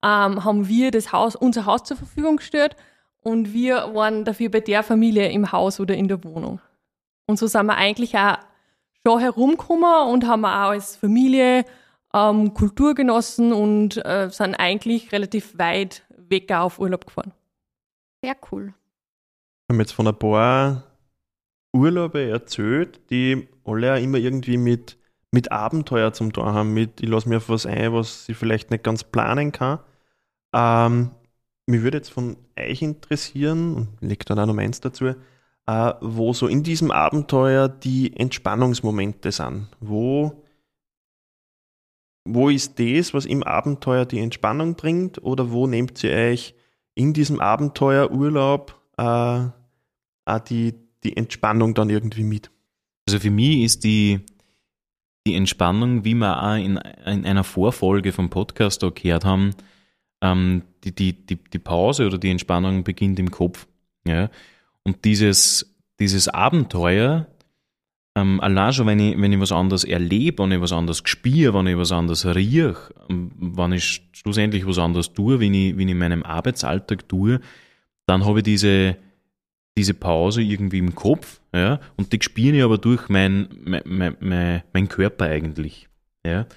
ähm, 0.03 0.43
haben 0.43 0.67
wir 0.67 0.91
das 0.91 1.11
Haus, 1.11 1.35
unser 1.35 1.65
Haus 1.65 1.83
zur 1.83 1.97
Verfügung 1.97 2.37
gestellt 2.37 2.75
und 3.21 3.53
wir 3.53 3.93
waren 3.93 4.25
dafür 4.25 4.49
bei 4.49 4.59
der 4.59 4.83
Familie 4.83 5.29
im 5.31 5.51
Haus 5.51 5.79
oder 5.79 5.95
in 5.95 6.07
der 6.07 6.23
Wohnung. 6.23 6.59
Und 7.27 7.37
so 7.37 7.47
sind 7.47 7.67
wir 7.67 7.75
eigentlich 7.75 8.17
auch 8.17 8.37
schon 9.05 9.19
herumgekommen 9.19 10.07
und 10.09 10.27
haben 10.27 10.45
auch 10.45 10.71
als 10.71 10.95
Familie 10.95 11.65
ähm, 12.13 12.53
Kultur 12.53 12.95
genossen 12.95 13.53
und 13.53 14.03
äh, 14.05 14.29
sind 14.31 14.55
eigentlich 14.55 15.11
relativ 15.11 15.57
weit 15.57 16.03
weg 16.29 16.51
auf 16.51 16.79
Urlaub 16.79 17.05
gefahren. 17.05 17.33
Sehr 18.23 18.35
cool. 18.51 18.73
Wir 19.67 19.73
haben 19.73 19.79
jetzt 19.79 19.93
von 19.93 20.07
ein 20.07 20.17
paar 20.17 20.83
Urlaube 21.73 22.29
erzählt, 22.29 22.99
die 23.09 23.47
alle 23.63 23.93
auch 23.93 24.01
immer 24.01 24.17
irgendwie 24.17 24.57
mit, 24.57 24.97
mit 25.31 25.51
Abenteuer 25.51 26.13
zum 26.13 26.33
Tor 26.33 26.53
haben, 26.53 26.73
mit 26.73 27.01
ich 27.01 27.09
lasse 27.09 27.29
mir 27.29 27.37
auf 27.37 27.49
was 27.49 27.65
ein, 27.65 27.93
was 27.93 28.27
ich 28.27 28.37
vielleicht 28.37 28.71
nicht 28.71 28.83
ganz 28.83 29.03
planen 29.03 29.51
kann. 29.51 29.79
Ähm, 30.53 31.11
mich 31.67 31.83
würde 31.83 31.97
jetzt 31.97 32.11
von 32.11 32.37
euch 32.57 32.81
interessieren, 32.81 33.75
und 33.75 33.89
legt 34.01 34.29
dann 34.29 34.39
auch 34.39 34.47
noch 34.47 34.55
meins 34.55 34.81
dazu, 34.81 35.13
äh, 35.67 35.93
wo 36.01 36.33
so 36.33 36.47
in 36.47 36.63
diesem 36.63 36.89
Abenteuer 36.89 37.69
die 37.69 38.17
Entspannungsmomente 38.17 39.31
sind. 39.31 39.67
Wo, 39.79 40.43
wo 42.33 42.49
ist 42.49 42.79
das, 42.79 43.13
was 43.13 43.25
im 43.25 43.43
Abenteuer 43.43 44.05
die 44.05 44.19
Entspannung 44.19 44.75
bringt, 44.75 45.21
oder 45.21 45.51
wo 45.51 45.67
nehmt 45.67 46.03
ihr 46.03 46.11
euch 46.11 46.55
in 46.95 47.13
diesem 47.13 47.39
Abenteuerurlaub 47.39 48.79
äh, 48.97 49.49
die, 50.47 50.75
die 51.03 51.17
Entspannung 51.17 51.73
dann 51.73 51.89
irgendwie 51.89 52.23
mit? 52.23 52.51
Also 53.07 53.19
für 53.19 53.31
mich 53.31 53.63
ist 53.63 53.83
die, 53.83 54.19
die 55.25 55.35
Entspannung, 55.35 56.05
wie 56.05 56.13
wir 56.13 56.43
auch 56.43 56.55
in, 56.55 56.77
in 56.77 57.25
einer 57.25 57.43
Vorfolge 57.43 58.11
vom 58.11 58.29
Podcast 58.29 58.83
auch 58.83 58.93
gehört 58.93 59.25
haben, 59.25 59.55
ähm, 60.21 60.63
die, 60.83 60.93
die, 60.93 61.13
die, 61.13 61.37
die 61.37 61.59
Pause 61.59 62.05
oder 62.05 62.17
die 62.17 62.29
Entspannung 62.29 62.83
beginnt 62.83 63.19
im 63.19 63.31
Kopf. 63.31 63.67
Ja? 64.05 64.29
Und 64.83 65.05
dieses, 65.05 65.75
dieses 65.99 66.27
Abenteuer, 66.27 67.27
ähm, 68.15 68.39
allein 68.41 68.73
schon, 68.73 68.87
wenn 68.87 68.99
ich, 68.99 69.19
wenn 69.19 69.31
ich 69.31 69.39
was 69.39 69.51
anderes 69.51 69.83
erlebe, 69.83 70.43
wenn 70.43 70.51
ich 70.51 70.61
was 70.61 70.71
anderes 70.71 71.01
spüre, 71.05 71.53
wenn 71.53 71.67
ich 71.67 71.77
was 71.77 71.91
anderes 71.91 72.25
rieche, 72.25 72.75
ähm, 73.09 73.31
wenn 73.37 73.73
ich 73.73 74.01
schlussendlich 74.13 74.65
was 74.65 74.79
anderes 74.79 75.13
tue, 75.13 75.39
wie 75.39 75.69
ich, 75.69 75.77
wie 75.77 75.83
ich 75.83 75.89
in 75.89 75.97
meinem 75.97 76.23
Arbeitsalltag 76.23 77.07
tue, 77.07 77.39
dann 78.07 78.25
habe 78.25 78.39
ich 78.39 78.43
diese, 78.43 78.97
diese 79.77 79.93
Pause 79.93 80.41
irgendwie 80.41 80.79
im 80.79 80.95
Kopf, 80.95 81.39
ja, 81.53 81.79
und 81.95 82.11
die 82.11 82.19
spüre 82.21 82.57
ich 82.57 82.63
aber 82.63 82.77
durch 82.77 83.09
mein, 83.09 83.47
mein, 83.63 84.15
mein, 84.19 84.63
mein 84.73 84.89
Körper 84.89 85.25
eigentlich. 85.25 85.87
Ja. 86.25 86.47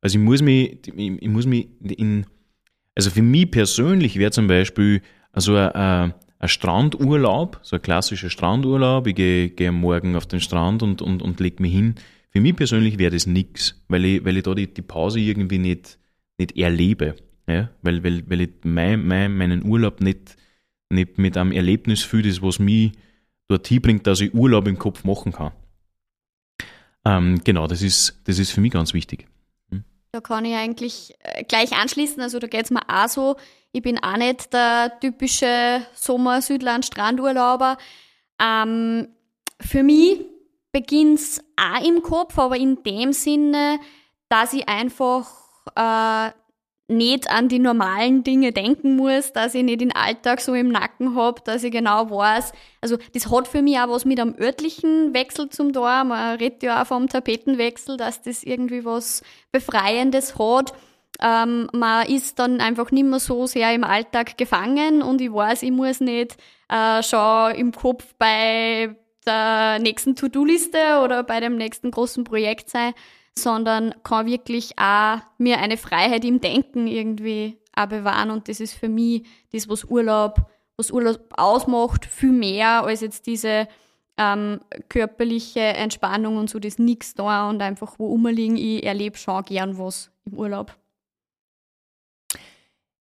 Also 0.00 0.18
ich 0.18 0.24
muss 0.24 0.42
mich, 0.42 0.78
ich, 0.86 1.28
muss 1.28 1.46
mich 1.46 1.68
in, 1.80 2.26
also 2.94 3.10
für 3.10 3.22
mich 3.22 3.50
persönlich 3.50 4.18
wäre 4.18 4.32
zum 4.32 4.48
Beispiel 4.48 5.00
also 5.30 5.56
ein, 5.56 6.14
ein 6.42 6.48
Strandurlaub, 6.48 7.60
so 7.62 7.76
ein 7.76 7.82
klassischer 7.82 8.28
Strandurlaub, 8.28 9.06
ich 9.06 9.14
gehe, 9.14 9.48
gehe 9.48 9.70
Morgen 9.70 10.16
auf 10.16 10.26
den 10.26 10.40
Strand 10.40 10.82
und, 10.82 11.00
und, 11.00 11.22
und 11.22 11.38
lege 11.38 11.62
mich 11.62 11.72
hin. 11.72 11.94
Für 12.30 12.40
mich 12.40 12.56
persönlich 12.56 12.98
wäre 12.98 13.12
das 13.12 13.28
nichts, 13.28 13.80
weil 13.86 14.04
ich, 14.04 14.24
weil 14.24 14.36
ich 14.36 14.42
da 14.42 14.52
die, 14.52 14.66
die 14.66 14.82
Pause 14.82 15.20
irgendwie 15.20 15.58
nicht, 15.58 15.98
nicht 16.38 16.56
erlebe. 16.58 17.14
Ja? 17.46 17.70
Weil, 17.82 18.02
weil, 18.02 18.28
weil 18.28 18.40
ich 18.40 18.50
mein, 18.64 19.06
mein, 19.06 19.36
meinen 19.36 19.64
Urlaub 19.64 20.00
nicht, 20.00 20.36
nicht 20.90 21.16
mit 21.16 21.36
einem 21.36 21.52
Erlebnis 21.52 22.02
fühle, 22.02 22.28
das 22.28 22.42
was 22.42 22.58
mich 22.58 22.90
dorthin 23.46 23.80
bringt, 23.80 24.06
dass 24.08 24.20
ich 24.20 24.34
Urlaub 24.34 24.66
im 24.66 24.78
Kopf 24.78 25.04
machen 25.04 25.30
kann. 25.30 25.52
Ähm, 27.04 27.40
genau, 27.44 27.68
das 27.68 27.82
ist, 27.82 28.20
das 28.24 28.40
ist 28.40 28.50
für 28.50 28.60
mich 28.60 28.72
ganz 28.72 28.94
wichtig. 28.94 29.28
Da 30.14 30.20
kann 30.20 30.44
ich 30.44 30.54
eigentlich 30.54 31.14
äh, 31.20 31.42
gleich 31.44 31.72
anschließen. 31.72 32.22
Also 32.22 32.38
da 32.38 32.46
geht 32.46 32.66
es 32.66 32.70
mir 32.70 32.82
auch 32.86 33.08
so. 33.08 33.36
Ich 33.72 33.80
bin 33.80 33.98
auch 34.02 34.18
nicht 34.18 34.52
der 34.52 35.00
typische 35.00 35.86
Sommer-Südland-Strandurlauber. 35.94 37.78
Ähm, 38.38 39.08
für 39.58 39.82
mich 39.82 40.20
beginnt 40.70 41.18
es 41.18 41.42
auch 41.56 41.82
im 41.82 42.02
Kopf, 42.02 42.38
aber 42.38 42.58
in 42.58 42.82
dem 42.82 43.14
Sinne, 43.14 43.80
dass 44.28 44.52
ich 44.52 44.68
einfach 44.68 45.30
äh, 45.74 46.30
nicht 46.88 47.30
an 47.30 47.48
die 47.48 47.58
normalen 47.58 48.24
Dinge 48.24 48.52
denken 48.52 48.96
muss, 48.96 49.32
dass 49.32 49.54
ich 49.54 49.62
nicht 49.62 49.80
den 49.80 49.94
Alltag 49.94 50.40
so 50.40 50.54
im 50.54 50.68
Nacken 50.68 51.14
habe, 51.14 51.40
dass 51.44 51.64
ich 51.64 51.72
genau 51.72 52.10
weiß. 52.10 52.52
Also 52.80 52.98
das 53.14 53.30
hat 53.30 53.48
für 53.48 53.62
mich 53.62 53.78
auch 53.78 53.88
was 53.88 54.04
mit 54.04 54.20
einem 54.20 54.34
örtlichen 54.38 55.14
Wechsel 55.14 55.48
zum 55.48 55.72
Tor. 55.72 56.04
Man 56.04 56.38
redet 56.38 56.62
ja 56.62 56.82
auch 56.82 56.86
vom 56.86 57.08
Tapetenwechsel, 57.08 57.96
dass 57.96 58.22
das 58.22 58.42
irgendwie 58.42 58.84
was 58.84 59.22
Befreiendes 59.52 60.38
hat. 60.38 60.74
Ähm, 61.20 61.68
man 61.72 62.06
ist 62.06 62.38
dann 62.38 62.60
einfach 62.60 62.90
nicht 62.90 63.04
mehr 63.04 63.20
so 63.20 63.46
sehr 63.46 63.72
im 63.74 63.84
Alltag 63.84 64.36
gefangen 64.36 65.02
und 65.02 65.20
ich 65.20 65.32
weiß, 65.32 65.62
ich 65.62 65.70
muss 65.70 66.00
nicht 66.00 66.36
äh, 66.68 67.02
schon 67.02 67.54
im 67.54 67.72
Kopf 67.72 68.14
bei 68.18 68.96
der 69.26 69.78
nächsten 69.78 70.16
To-Do-Liste 70.16 71.00
oder 71.04 71.22
bei 71.22 71.38
dem 71.38 71.56
nächsten 71.56 71.90
großen 71.90 72.24
Projekt 72.24 72.70
sein, 72.70 72.92
sondern 73.38 73.94
kann 74.02 74.26
wirklich 74.26 74.78
auch 74.78 75.18
mir 75.38 75.58
eine 75.58 75.76
Freiheit 75.76 76.24
im 76.24 76.40
Denken 76.40 76.86
irgendwie 76.86 77.58
auch 77.74 77.86
bewahren. 77.86 78.30
Und 78.30 78.48
das 78.48 78.60
ist 78.60 78.74
für 78.74 78.88
mich 78.88 79.26
das, 79.52 79.68
was 79.68 79.84
Urlaub, 79.84 80.46
was 80.76 80.90
Urlaub 80.90 81.20
ausmacht, 81.36 82.04
viel 82.04 82.32
mehr 82.32 82.84
als 82.84 83.00
jetzt 83.00 83.26
diese 83.26 83.68
ähm, 84.18 84.60
körperliche 84.88 85.60
Entspannung 85.60 86.36
und 86.36 86.50
so 86.50 86.58
das 86.58 86.78
Nix 86.78 87.14
da 87.14 87.48
und 87.48 87.62
einfach 87.62 87.98
wo 87.98 88.06
umliegen. 88.06 88.56
Ich 88.56 88.84
erlebe 88.84 89.16
schon 89.16 89.42
gern 89.44 89.78
was 89.78 90.10
im 90.24 90.34
Urlaub. 90.34 90.76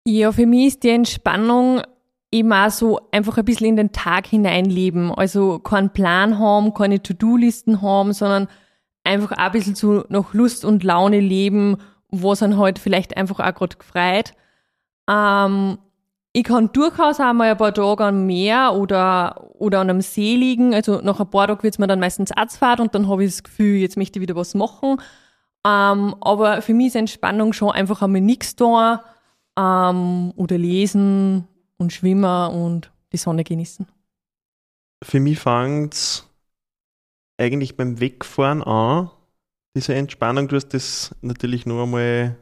Ja, 0.07 0.33
für 0.33 0.47
mich 0.47 0.69
ist 0.69 0.83
die 0.83 0.91
Entspannung 0.91 1.83
eben 2.33 2.53
auch 2.53 2.71
so 2.71 3.01
einfach 3.11 3.39
ein 3.39 3.45
bisschen 3.45 3.69
in 3.69 3.77
den 3.77 3.93
Tag 3.93 4.27
hineinleben. 4.27 5.13
Also 5.13 5.59
keinen 5.59 5.91
Plan 5.91 6.39
haben, 6.39 6.75
keine 6.75 7.03
To-Do-Listen 7.03 7.83
haben, 7.83 8.13
sondern 8.13 8.49
einfach 9.05 9.33
ein 9.33 9.53
bisschen 9.53 9.75
so 9.75 10.05
nach 10.09 10.35
Lust 10.35 10.65
und 10.65 10.85
Laune 10.85 11.21
leben, 11.21 11.79
was 12.11 12.41
dann 12.41 12.59
halt 12.59 12.79
vielleicht 12.79 13.17
einfach 13.17 13.41
auch 13.41 13.55
gerade 13.55 13.77
gefreut. 13.77 14.35
Ähm, 15.09 15.79
ich 16.33 16.45
kann 16.45 16.71
durchaus 16.73 17.19
auch 17.19 17.33
mal 17.33 17.51
ein 17.51 17.57
paar 17.57 17.75
Tage 17.75 18.05
am 18.05 18.27
Meer 18.27 18.75
oder, 18.75 19.51
oder 19.55 19.81
an 19.81 19.91
einem 19.91 20.01
See 20.01 20.37
liegen. 20.37 20.75
Also 20.75 21.01
nach 21.03 21.19
ein 21.19 21.31
paar 21.31 21.49
Tagen 21.49 21.63
wird 21.63 21.75
es 21.75 21.79
mir 21.79 21.89
dann 21.89 22.01
meistens 22.01 22.31
Arztfahrt 22.31 22.81
und 22.81 22.95
dann 22.95 23.09
habe 23.09 23.25
ich 23.25 23.31
das 23.31 23.43
Gefühl, 23.43 23.79
jetzt 23.79 23.97
möchte 23.97 24.19
ich 24.19 24.23
wieder 24.23 24.37
was 24.37 24.55
machen. 24.55 25.01
Ähm, 25.67 26.15
aber 26.21 26.63
für 26.63 26.73
mich 26.73 26.89
ist 26.89 26.97
Entspannung 26.97 27.53
schon 27.53 27.73
einfach 27.73 28.03
einmal 28.03 28.21
nichts 28.21 28.55
da 28.57 29.05
ähm, 29.59 30.33
oder 30.37 30.57
lesen 30.57 31.49
und 31.79 31.93
schwimmen 31.93 32.51
und 32.51 32.93
die 33.13 33.17
Sonne 33.17 33.43
genießen. 33.43 33.87
Für 35.03 35.21
mich 35.21 35.39
fängt 35.39 35.95
es 35.95 36.30
eigentlich 37.41 37.77
beim 37.77 38.01
Wegfahren 38.01 38.63
an, 38.63 39.11
diese 39.75 39.95
Entspannung. 39.95 40.49
Du 40.49 40.57
hast 40.57 40.69
das 40.69 41.15
natürlich 41.23 41.67
nur 41.67 41.83
einmal 41.83 42.37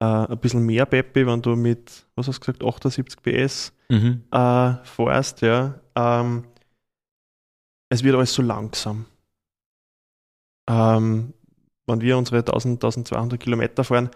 äh, 0.00 0.04
ein 0.04 0.38
bisschen 0.38 0.64
mehr, 0.64 0.86
Peppi, 0.86 1.26
wenn 1.26 1.42
du 1.42 1.56
mit, 1.56 2.06
was 2.14 2.28
hast 2.28 2.36
du 2.36 2.52
gesagt, 2.52 2.64
78 2.64 3.22
PS 3.22 3.72
mhm. 3.88 4.24
äh, 4.30 4.74
fährst, 4.84 5.40
ja. 5.40 5.80
Ähm, 5.94 6.44
es 7.88 8.04
wird 8.04 8.14
alles 8.14 8.32
so 8.32 8.42
langsam. 8.42 9.06
Ähm, 10.68 11.34
wenn 11.86 12.00
wir 12.00 12.16
unsere 12.16 12.38
1000, 12.38 12.82
1200 12.84 13.40
Kilometer 13.40 13.82
fahren, 13.82 14.10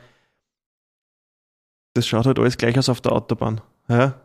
das 1.94 2.06
schaut 2.06 2.26
halt 2.26 2.38
alles 2.38 2.56
gleich 2.56 2.78
aus 2.78 2.88
auf 2.88 3.00
der 3.00 3.12
Autobahn. 3.12 3.61
Ja? 3.88 4.20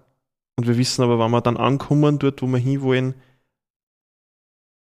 Und 0.55 0.67
wir 0.67 0.77
wissen 0.77 1.03
aber, 1.03 1.19
wenn 1.19 1.31
wir 1.31 1.41
dann 1.41 1.57
ankommen, 1.57 2.19
dort, 2.19 2.41
wo 2.41 2.47
wir 2.47 2.59
hinwollen, 2.59 3.15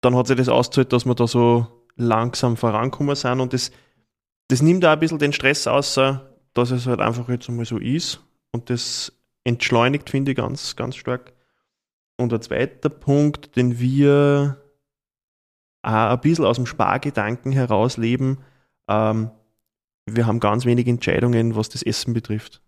dann 0.00 0.14
hat 0.16 0.26
sich 0.26 0.36
das 0.36 0.48
ausgezahlt, 0.48 0.92
dass 0.92 1.06
wir 1.06 1.14
da 1.14 1.26
so 1.26 1.66
langsam 1.96 2.56
vorankommen 2.56 3.16
sind 3.16 3.40
und 3.40 3.52
das, 3.52 3.70
das 4.48 4.62
nimmt 4.62 4.84
auch 4.84 4.90
ein 4.90 4.98
bisschen 4.98 5.18
den 5.18 5.32
Stress 5.32 5.66
aus, 5.66 5.94
dass 5.94 6.70
es 6.70 6.86
halt 6.86 7.00
einfach 7.00 7.28
jetzt 7.28 7.48
einmal 7.48 7.64
so 7.64 7.78
ist 7.78 8.20
und 8.52 8.70
das 8.70 9.12
entschleunigt, 9.44 10.10
finde 10.10 10.32
ich, 10.32 10.36
ganz, 10.36 10.76
ganz 10.76 10.96
stark. 10.96 11.32
Und 12.18 12.32
ein 12.32 12.42
zweiter 12.42 12.88
Punkt, 12.88 13.56
den 13.56 13.78
wir 13.78 14.60
auch 15.82 15.92
ein 15.92 16.20
bisschen 16.20 16.44
aus 16.44 16.56
dem 16.56 16.66
Spargedanken 16.66 17.52
heraus 17.52 17.96
leben, 17.96 18.38
ähm, 18.88 19.30
wir 20.06 20.26
haben 20.26 20.40
ganz 20.40 20.64
wenig 20.64 20.86
Entscheidungen, 20.86 21.56
was 21.56 21.68
das 21.68 21.82
Essen 21.82 22.14
betrifft. 22.14 22.62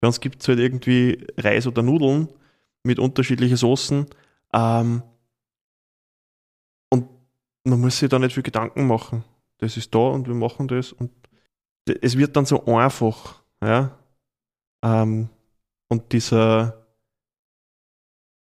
Bei 0.00 0.08
uns 0.08 0.20
gibt 0.20 0.40
es 0.42 0.48
halt 0.48 0.58
irgendwie 0.58 1.26
Reis 1.36 1.66
oder 1.66 1.82
Nudeln 1.82 2.28
mit 2.82 2.98
unterschiedlichen 2.98 3.56
Soßen. 3.56 4.06
Ähm, 4.52 5.02
man 7.68 7.80
muss 7.80 7.98
sich 7.98 8.08
da 8.08 8.18
nicht 8.18 8.34
viel 8.34 8.42
Gedanken 8.42 8.86
machen. 8.86 9.24
Das 9.58 9.76
ist 9.76 9.94
da 9.94 9.98
und 9.98 10.26
wir 10.26 10.34
machen 10.34 10.68
das 10.68 10.92
und 10.92 11.10
es 12.02 12.16
wird 12.16 12.36
dann 12.36 12.46
so 12.46 12.64
einfach, 12.66 13.42
ja. 13.62 13.96
Ähm, 14.84 15.28
und 15.88 16.12
dieser, 16.12 16.86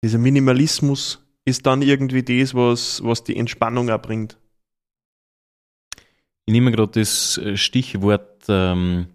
dieser 0.03 0.17
Minimalismus 0.17 1.21
ist 1.45 1.65
dann 1.65 1.81
irgendwie 1.81 2.23
das, 2.23 2.55
was, 2.55 3.03
was 3.03 3.23
die 3.23 3.35
Entspannung 3.35 3.89
erbringt. 3.89 4.37
Ich 6.45 6.51
nehme 6.51 6.71
gerade 6.71 6.99
das 6.99 7.37
äh, 7.37 7.57
Stichwort 7.57 8.45
ähm, 8.47 9.07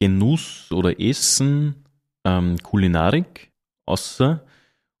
Genuss 0.00 0.70
oder 0.72 1.00
Essen, 1.00 1.86
ähm, 2.24 2.58
Kulinarik 2.62 3.52
außer 3.86 4.44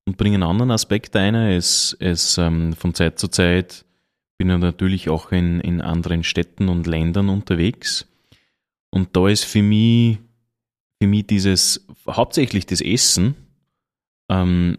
und 0.06 0.16
bringe 0.16 0.36
einen 0.36 0.42
anderen 0.42 0.70
Aspekt 0.70 1.16
ein. 1.16 1.34
Es, 1.34 1.96
es 2.00 2.38
ähm, 2.38 2.72
von 2.74 2.94
Zeit 2.94 3.18
zu 3.18 3.28
Zeit 3.28 3.84
bin 4.38 4.48
ja 4.48 4.58
natürlich 4.58 5.08
auch 5.08 5.32
in, 5.32 5.60
in 5.60 5.80
anderen 5.80 6.24
Städten 6.24 6.68
und 6.68 6.86
Ländern 6.86 7.28
unterwegs. 7.28 8.06
Und 8.90 9.16
da 9.16 9.28
ist 9.28 9.44
für 9.44 9.62
mich, 9.62 10.18
für 11.00 11.08
mich 11.08 11.26
dieses, 11.26 11.86
hauptsächlich 12.08 12.66
das 12.66 12.80
Essen, 12.80 13.34
ähm, 14.28 14.78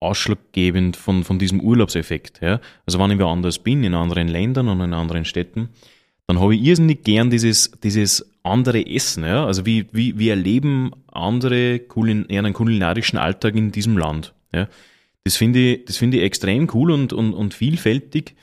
ausschlaggebend 0.00 0.96
von, 0.96 1.24
von 1.24 1.38
diesem 1.38 1.60
Urlaubseffekt. 1.60 2.40
Ja? 2.40 2.60
Also 2.86 2.98
wenn 2.98 3.10
ich 3.10 3.18
woanders 3.18 3.58
bin, 3.58 3.84
in 3.84 3.94
anderen 3.94 4.28
Ländern 4.28 4.68
und 4.68 4.80
in 4.80 4.94
anderen 4.94 5.24
Städten, 5.24 5.68
dann 6.26 6.40
habe 6.40 6.54
ich 6.54 6.62
irrsinnig 6.62 7.04
gern 7.04 7.28
dieses, 7.28 7.72
dieses 7.82 8.30
andere 8.42 8.86
Essen. 8.86 9.24
Ja? 9.24 9.44
Also 9.44 9.66
wie, 9.66 9.86
wie, 9.92 10.18
wie 10.18 10.30
erleben 10.30 10.92
andere 11.08 11.80
Kulin 11.80 12.28
einen 12.30 12.54
kulinarischen 12.54 13.18
Alltag 13.18 13.54
in 13.56 13.72
diesem 13.72 13.98
Land. 13.98 14.32
Ja? 14.54 14.68
Das 15.24 15.36
finde 15.36 15.58
ich, 15.58 15.84
das 15.84 16.00
ich 16.00 16.22
extrem 16.22 16.68
cool 16.72 16.92
und, 16.92 17.12
und, 17.12 17.34
und 17.34 17.52
vielfältig 17.52 18.34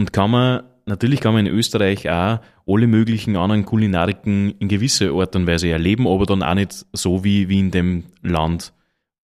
und 0.00 0.14
kann 0.14 0.30
man, 0.30 0.62
natürlich 0.86 1.20
kann 1.20 1.34
man 1.34 1.44
in 1.44 1.52
Österreich 1.52 2.08
auch 2.08 2.40
alle 2.66 2.86
möglichen 2.86 3.36
anderen 3.36 3.66
Kulinariken 3.66 4.54
in 4.58 4.66
gewisser 4.66 5.12
Art 5.12 5.36
und 5.36 5.46
Weise 5.46 5.68
erleben, 5.68 6.08
aber 6.08 6.24
dann 6.24 6.42
auch 6.42 6.54
nicht 6.54 6.86
so 6.94 7.22
wie, 7.22 7.50
wie 7.50 7.58
in 7.58 7.70
dem 7.70 8.04
Land, 8.22 8.72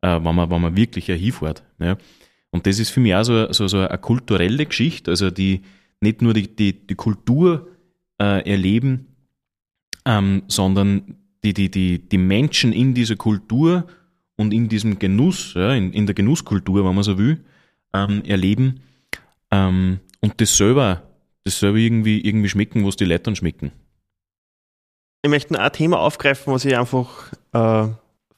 äh, 0.03 0.21
wenn, 0.23 0.35
man, 0.35 0.51
wenn 0.51 0.61
man 0.61 0.77
wirklich 0.77 1.07
hinfährt. 1.07 1.65
Ja. 1.79 1.97
Und 2.51 2.67
das 2.67 2.79
ist 2.79 2.91
für 2.91 3.01
mich 3.01 3.15
auch 3.15 3.23
so, 3.23 3.51
so, 3.51 3.67
so 3.67 3.79
eine 3.79 3.97
kulturelle 3.97 4.67
Geschichte, 4.67 5.11
also 5.11 5.31
die 5.31 5.63
nicht 6.03 6.21
nur 6.21 6.35
die, 6.35 6.55
die, 6.55 6.87
die 6.87 6.95
Kultur 6.97 7.69
äh, 8.21 8.47
erleben, 8.47 9.07
ähm, 10.05 10.43
sondern 10.49 11.17
die, 11.45 11.55
die, 11.55 11.71
die, 11.71 11.99
die 12.07 12.19
Menschen 12.19 12.75
in 12.75 12.93
dieser 12.93 13.17
Kultur 13.17 13.87
und 14.37 14.53
in 14.53 14.69
diesem 14.69 14.99
Genuss, 14.99 15.55
ja, 15.55 15.73
in, 15.73 15.95
in 15.95 16.05
der 16.05 16.15
Genusskultur, 16.15 16.85
wenn 16.85 16.95
man 16.95 17.05
so 17.05 17.17
will, 17.17 17.43
ähm, 17.95 18.23
erleben 18.27 18.81
ähm, 19.51 20.01
und 20.21 20.41
das 20.41 20.57
selber, 20.57 21.03
das 21.45 21.61
selber 21.61 21.79
irgendwie, 21.79 22.21
irgendwie 22.21 22.49
schmecken, 22.49 22.87
was 22.87 22.97
die 22.97 23.05
Leute 23.05 23.25
dann 23.25 23.37
schmecken. 23.37 23.73
Ich 25.23 25.31
möchte 25.31 25.59
ein 25.59 25.73
Thema 25.73 25.99
aufgreifen, 25.99 26.53
was 26.53 26.65
ich 26.65 26.77
einfach 26.77 27.33
äh, 27.53 27.89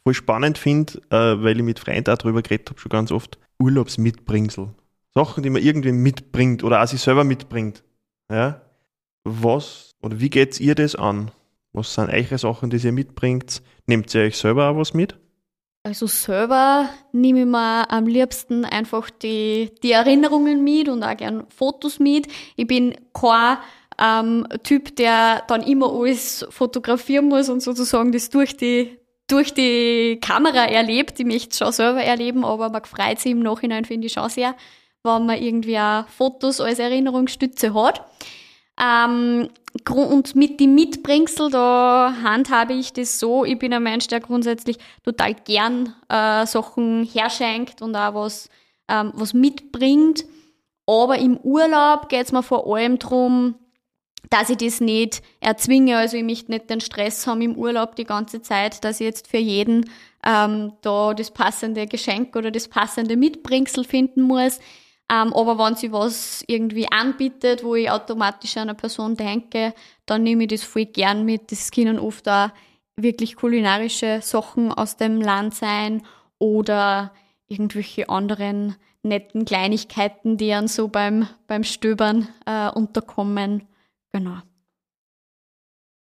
voll 0.02 0.14
spannend 0.14 0.58
finde, 0.58 0.94
äh, 1.10 1.42
weil 1.42 1.56
ich 1.56 1.62
mit 1.62 1.78
Freunden 1.78 2.10
auch 2.10 2.18
darüber 2.18 2.42
geredet 2.42 2.70
habe, 2.70 2.80
schon 2.80 2.90
ganz 2.90 3.12
oft. 3.12 3.38
Urlaubsmitbringsel. 3.58 4.70
Sachen, 5.14 5.42
die 5.42 5.50
man 5.50 5.62
irgendwie 5.62 5.92
mitbringt 5.92 6.64
oder 6.64 6.82
auch 6.82 6.86
sich 6.86 7.00
selber 7.00 7.24
mitbringt. 7.24 7.82
Ja? 8.30 8.62
Was 9.24 9.90
oder 10.00 10.20
wie 10.20 10.30
geht 10.30 10.58
ihr 10.60 10.74
das 10.74 10.94
an? 10.94 11.30
Was 11.72 11.94
sind 11.94 12.10
eure 12.10 12.38
Sachen, 12.38 12.70
die 12.70 12.78
ihr 12.78 12.92
mitbringt? 12.92 13.62
Nehmt 13.86 14.14
ihr 14.14 14.22
euch 14.22 14.36
selber 14.36 14.70
auch 14.70 14.76
was 14.76 14.94
mit? 14.94 15.18
Also 15.82 16.06
selber 16.06 16.90
nehme 17.12 17.40
ich 17.40 17.46
mir 17.46 17.90
am 17.90 18.06
liebsten 18.06 18.66
einfach 18.66 19.08
die, 19.08 19.70
die 19.82 19.92
Erinnerungen 19.92 20.62
mit 20.62 20.90
und 20.90 21.02
auch 21.02 21.16
gern 21.16 21.46
Fotos 21.48 21.98
mit. 21.98 22.26
Ich 22.56 22.66
bin 22.66 22.94
kein 23.14 23.56
ähm, 23.98 24.46
Typ, 24.62 24.94
der 24.96 25.42
dann 25.48 25.62
immer 25.62 25.90
alles 25.90 26.46
fotografieren 26.50 27.28
muss 27.28 27.48
und 27.48 27.62
sozusagen 27.62 28.12
das 28.12 28.28
durch 28.28 28.58
die, 28.58 28.98
durch 29.26 29.54
die 29.54 30.18
Kamera 30.20 30.66
erlebt. 30.66 31.18
Ich 31.18 31.24
möchte 31.24 31.50
es 31.50 31.58
schon 31.58 31.72
selber 31.72 32.02
erleben, 32.02 32.44
aber 32.44 32.68
man 32.68 32.84
freut 32.84 33.18
sich 33.18 33.32
im 33.32 33.40
Nachhinein, 33.40 33.86
finde 33.86 34.08
ich 34.08 34.12
schon 34.12 34.28
sehr, 34.28 34.54
wenn 35.02 35.24
man 35.24 35.42
irgendwie 35.42 35.78
auch 35.78 36.06
Fotos 36.08 36.60
als 36.60 36.78
Erinnerungsstütze 36.78 37.72
hat. 37.72 38.04
Ähm, 38.80 39.50
und 39.88 40.34
mit 40.34 40.58
die 40.58 40.66
Mitbringsel, 40.66 41.50
da 41.50 42.14
handhabe 42.22 42.72
ich 42.72 42.92
das 42.92 43.20
so. 43.20 43.44
Ich 43.44 43.58
bin 43.58 43.72
ein 43.72 43.82
Mensch, 43.82 44.06
der 44.08 44.20
grundsätzlich 44.20 44.78
total 45.04 45.34
gern 45.34 45.94
äh, 46.08 46.46
Sachen 46.46 47.04
herschenkt 47.04 47.82
und 47.82 47.94
auch 47.94 48.14
was, 48.14 48.48
ähm, 48.88 49.12
was 49.14 49.34
mitbringt. 49.34 50.24
Aber 50.86 51.18
im 51.18 51.36
Urlaub 51.36 52.08
geht 52.08 52.26
es 52.26 52.32
mir 52.32 52.42
vor 52.42 52.66
allem 52.66 52.98
darum, 52.98 53.54
dass 54.28 54.50
ich 54.50 54.56
das 54.56 54.80
nicht 54.80 55.22
erzwinge. 55.40 55.96
Also 55.96 56.16
ich 56.16 56.24
möchte 56.24 56.50
nicht 56.50 56.70
den 56.70 56.80
Stress 56.80 57.26
haben 57.26 57.42
im 57.42 57.56
Urlaub 57.56 57.96
die 57.96 58.04
ganze 58.04 58.42
Zeit, 58.42 58.82
dass 58.84 59.00
ich 59.00 59.06
jetzt 59.06 59.28
für 59.28 59.38
jeden 59.38 59.90
ähm, 60.24 60.72
da 60.82 61.14
das 61.14 61.30
passende 61.30 61.86
Geschenk 61.86 62.34
oder 62.34 62.50
das 62.50 62.68
passende 62.68 63.16
Mitbringsel 63.16 63.84
finden 63.84 64.22
muss. 64.22 64.58
Ähm, 65.10 65.32
aber 65.32 65.58
wenn 65.58 65.74
sie 65.74 65.90
was 65.90 66.44
irgendwie 66.46 66.90
anbietet, 66.90 67.64
wo 67.64 67.74
ich 67.74 67.90
automatisch 67.90 68.56
an 68.56 68.68
eine 68.68 68.74
Person 68.74 69.16
denke, 69.16 69.74
dann 70.06 70.22
nehme 70.22 70.44
ich 70.44 70.50
das 70.50 70.62
voll 70.62 70.86
gern 70.86 71.24
mit. 71.24 71.50
Das 71.50 71.72
können 71.72 71.98
oft 71.98 72.28
auch 72.28 72.50
wirklich 72.96 73.34
kulinarische 73.34 74.20
Sachen 74.22 74.70
aus 74.72 74.96
dem 74.96 75.20
Land 75.20 75.54
sein 75.54 76.02
oder 76.38 77.12
irgendwelche 77.48 78.08
anderen 78.08 78.76
netten 79.02 79.44
Kleinigkeiten, 79.44 80.36
die 80.36 80.50
dann 80.50 80.68
so 80.68 80.86
beim, 80.88 81.26
beim 81.48 81.64
Stöbern 81.64 82.28
äh, 82.46 82.70
unterkommen. 82.70 83.64
Genau. 84.12 84.38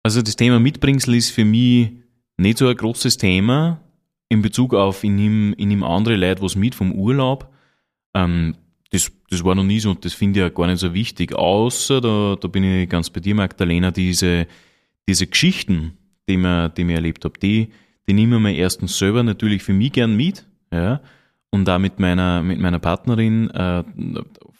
Also 0.04 0.22
das 0.22 0.38
Thema 0.38 0.60
Mitbringsel 0.60 1.16
ist 1.16 1.32
für 1.32 1.46
mich 1.46 1.92
nicht 2.38 2.58
so 2.58 2.68
ein 2.68 2.76
großes 2.76 3.18
Thema 3.18 3.82
in 4.30 4.42
Bezug 4.42 4.74
auf, 4.74 5.04
ich 5.04 5.10
nehme, 5.10 5.54
ich 5.58 5.66
nehme 5.66 5.86
andere 5.86 6.16
Leute 6.16 6.42
was 6.42 6.56
mit 6.56 6.76
vom 6.76 6.94
Urlaub. 6.94 7.54
Ähm, 8.16 8.56
das, 8.92 9.12
das 9.30 9.44
war 9.44 9.56
noch 9.56 9.64
nie 9.64 9.80
so 9.80 9.90
und 9.90 10.06
das 10.06 10.14
finde 10.14 10.40
ich 10.40 10.44
ja 10.44 10.50
gar 10.50 10.68
nicht 10.68 10.80
so 10.80 10.94
wichtig. 10.94 11.34
Außer, 11.34 12.02
da, 12.02 12.38
da 12.40 12.48
bin 12.48 12.64
ich 12.64 12.90
ganz 12.90 13.10
bei 13.10 13.20
dir, 13.20 13.36
Magdalena, 13.36 13.92
diese, 13.92 14.48
diese 15.08 15.28
Geschichten, 15.28 15.98
die 16.28 16.38
man, 16.38 16.74
die 16.74 16.84
ich 16.84 16.90
erlebt 16.90 17.26
habe, 17.26 17.38
die, 17.40 17.70
die 18.08 18.14
nehmen 18.14 18.42
wir 18.42 18.54
erstens 18.54 18.98
selber 18.98 19.24
natürlich 19.24 19.64
für 19.64 19.74
mich 19.74 19.94
gern 19.94 20.16
mit, 20.16 20.46
ja, 20.72 21.02
und 21.50 21.66
da 21.66 21.80
mit 21.80 22.00
meiner, 22.00 22.44
mit 22.44 22.60
meiner 22.60 22.80
Partnerin 22.80 23.50
äh, 23.52 23.84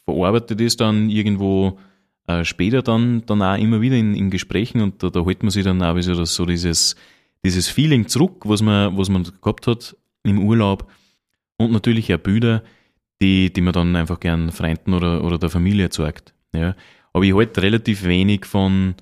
verarbeite 0.06 0.56
das 0.56 0.78
dann 0.78 1.10
irgendwo 1.10 1.80
äh, 2.28 2.44
später 2.44 2.82
dann, 2.82 3.26
dann 3.26 3.42
auch 3.42 3.58
immer 3.58 3.82
wieder 3.82 3.96
in, 3.96 4.16
in 4.16 4.30
Gesprächen 4.30 4.82
und 4.82 5.04
da, 5.04 5.10
da 5.10 5.22
holt 5.22 5.44
man 5.44 5.52
sich 5.52 5.64
dann 5.64 5.82
auch 5.82 6.00
so, 6.02 6.24
so 6.26 6.46
dieses, 6.46 6.96
dieses 7.44 7.68
Feeling 7.68 8.08
zurück, 8.08 8.44
was 8.46 8.62
man, 8.62 8.98
was 8.98 9.10
man 9.10 9.24
gehabt 9.42 9.68
hat 9.68 9.96
im 10.24 10.40
Urlaub 10.40 10.90
und 11.58 11.72
natürlich 11.72 12.14
auch 12.14 12.20
Bilder, 12.20 12.64
die, 13.22 13.52
die 13.52 13.62
man 13.62 13.74
dann 13.74 13.96
einfach 13.96 14.20
gern 14.20 14.52
Freunden 14.52 14.94
oder, 14.94 15.24
oder 15.24 15.38
der 15.38 15.50
Familie 15.50 15.90
zeigt. 15.90 16.34
Ja. 16.54 16.76
Aber 17.14 17.26
ich 17.26 17.34
halte 17.34 17.62
relativ 17.62 18.04
wenig 18.04 18.46
von, 18.46 18.96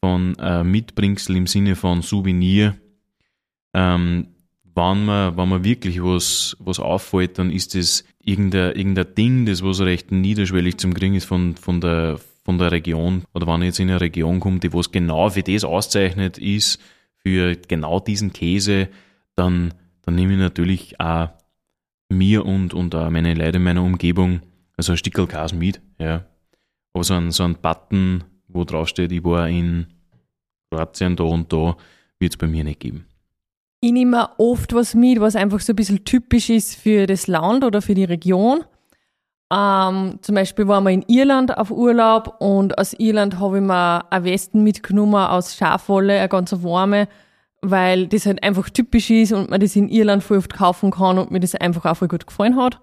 von 0.00 0.34
äh, 0.38 0.64
Mitbringsel 0.64 1.36
im 1.36 1.46
Sinne 1.46 1.76
von 1.76 2.02
Souvenir. 2.02 2.76
Ähm, 3.74 4.28
wenn 4.74 5.04
man, 5.04 5.36
wenn 5.36 5.48
man 5.48 5.64
wirklich 5.64 6.02
was, 6.02 6.56
was 6.58 6.80
auffällt, 6.80 7.38
dann 7.38 7.50
ist 7.50 7.74
das 7.74 8.04
irgendein, 8.22 8.76
irgendein 8.76 9.14
Ding, 9.14 9.46
das 9.46 9.62
was 9.62 9.80
recht 9.80 10.12
niederschwellig 10.12 10.78
zum 10.78 10.94
Kriegen 10.94 11.14
ist 11.14 11.26
von, 11.26 11.56
von, 11.56 11.80
der, 11.80 12.18
von 12.44 12.58
der 12.58 12.72
Region. 12.72 13.24
Oder 13.34 13.46
wenn 13.46 13.62
ich 13.62 13.66
jetzt 13.66 13.80
in 13.80 13.90
eine 13.90 14.00
Region 14.00 14.40
komme, 14.40 14.60
die 14.60 14.72
was 14.72 14.92
genau 14.92 15.28
für 15.28 15.42
das 15.42 15.64
auszeichnet 15.64 16.38
ist, 16.38 16.80
für 17.16 17.56
genau 17.56 18.00
diesen 18.00 18.32
Käse, 18.32 18.88
dann, 19.34 19.74
dann 20.02 20.14
nehme 20.14 20.32
ich 20.32 20.38
natürlich 20.38 21.00
auch 21.00 21.30
mir 22.10 22.44
und, 22.44 22.74
und 22.74 22.94
auch 22.94 23.10
meine 23.10 23.34
Leute 23.34 23.56
in 23.56 23.64
meiner 23.64 23.82
Umgebung, 23.82 24.40
also 24.76 24.92
ein 24.92 24.98
Stickel 24.98 25.26
Gas 25.26 25.54
mit, 25.54 25.80
ja. 25.98 26.24
Aber 26.92 27.04
so 27.04 27.14
ein, 27.14 27.30
so 27.30 27.44
ein 27.44 27.54
Button, 27.54 28.24
wo 28.48 28.64
draufsteht, 28.64 29.12
ich 29.12 29.24
war 29.24 29.48
in 29.48 29.86
Kroatien 30.70 31.16
da 31.16 31.24
und 31.24 31.52
da, 31.52 31.76
wird 32.18 32.32
es 32.32 32.36
bei 32.36 32.46
mir 32.46 32.64
nicht 32.64 32.80
geben. 32.80 33.06
Ich 33.80 33.92
nehme 33.92 34.28
oft 34.36 34.74
was 34.74 34.94
mit, 34.94 35.20
was 35.20 35.36
einfach 35.36 35.60
so 35.60 35.72
ein 35.72 35.76
bisschen 35.76 36.04
typisch 36.04 36.50
ist 36.50 36.76
für 36.76 37.06
das 37.06 37.26
Land 37.26 37.64
oder 37.64 37.80
für 37.80 37.94
die 37.94 38.04
Region. 38.04 38.64
Ähm, 39.52 40.18
zum 40.20 40.34
Beispiel 40.34 40.68
waren 40.68 40.84
wir 40.84 40.90
in 40.90 41.04
Irland 41.08 41.56
auf 41.56 41.70
Urlaub 41.70 42.36
und 42.40 42.78
aus 42.78 42.92
Irland 42.92 43.40
habe 43.40 43.58
ich 43.58 43.64
mir 43.64 44.12
eine 44.12 44.24
Westen 44.24 44.62
mitgenommen 44.62 45.14
aus 45.14 45.56
Schafwolle, 45.56 46.18
eine 46.18 46.28
ganz 46.28 46.52
warme, 46.62 47.08
weil 47.62 48.06
das 48.06 48.26
halt 48.26 48.42
einfach 48.42 48.70
typisch 48.70 49.10
ist 49.10 49.32
und 49.32 49.50
man 49.50 49.60
das 49.60 49.76
in 49.76 49.88
Irland 49.88 50.22
voll 50.22 50.38
oft 50.38 50.52
kaufen 50.52 50.90
kann 50.90 51.18
und 51.18 51.30
mir 51.30 51.40
das 51.40 51.54
einfach 51.54 51.84
auch 51.84 51.96
voll 51.96 52.08
gut 52.08 52.26
gefallen 52.26 52.56
hat. 52.56 52.80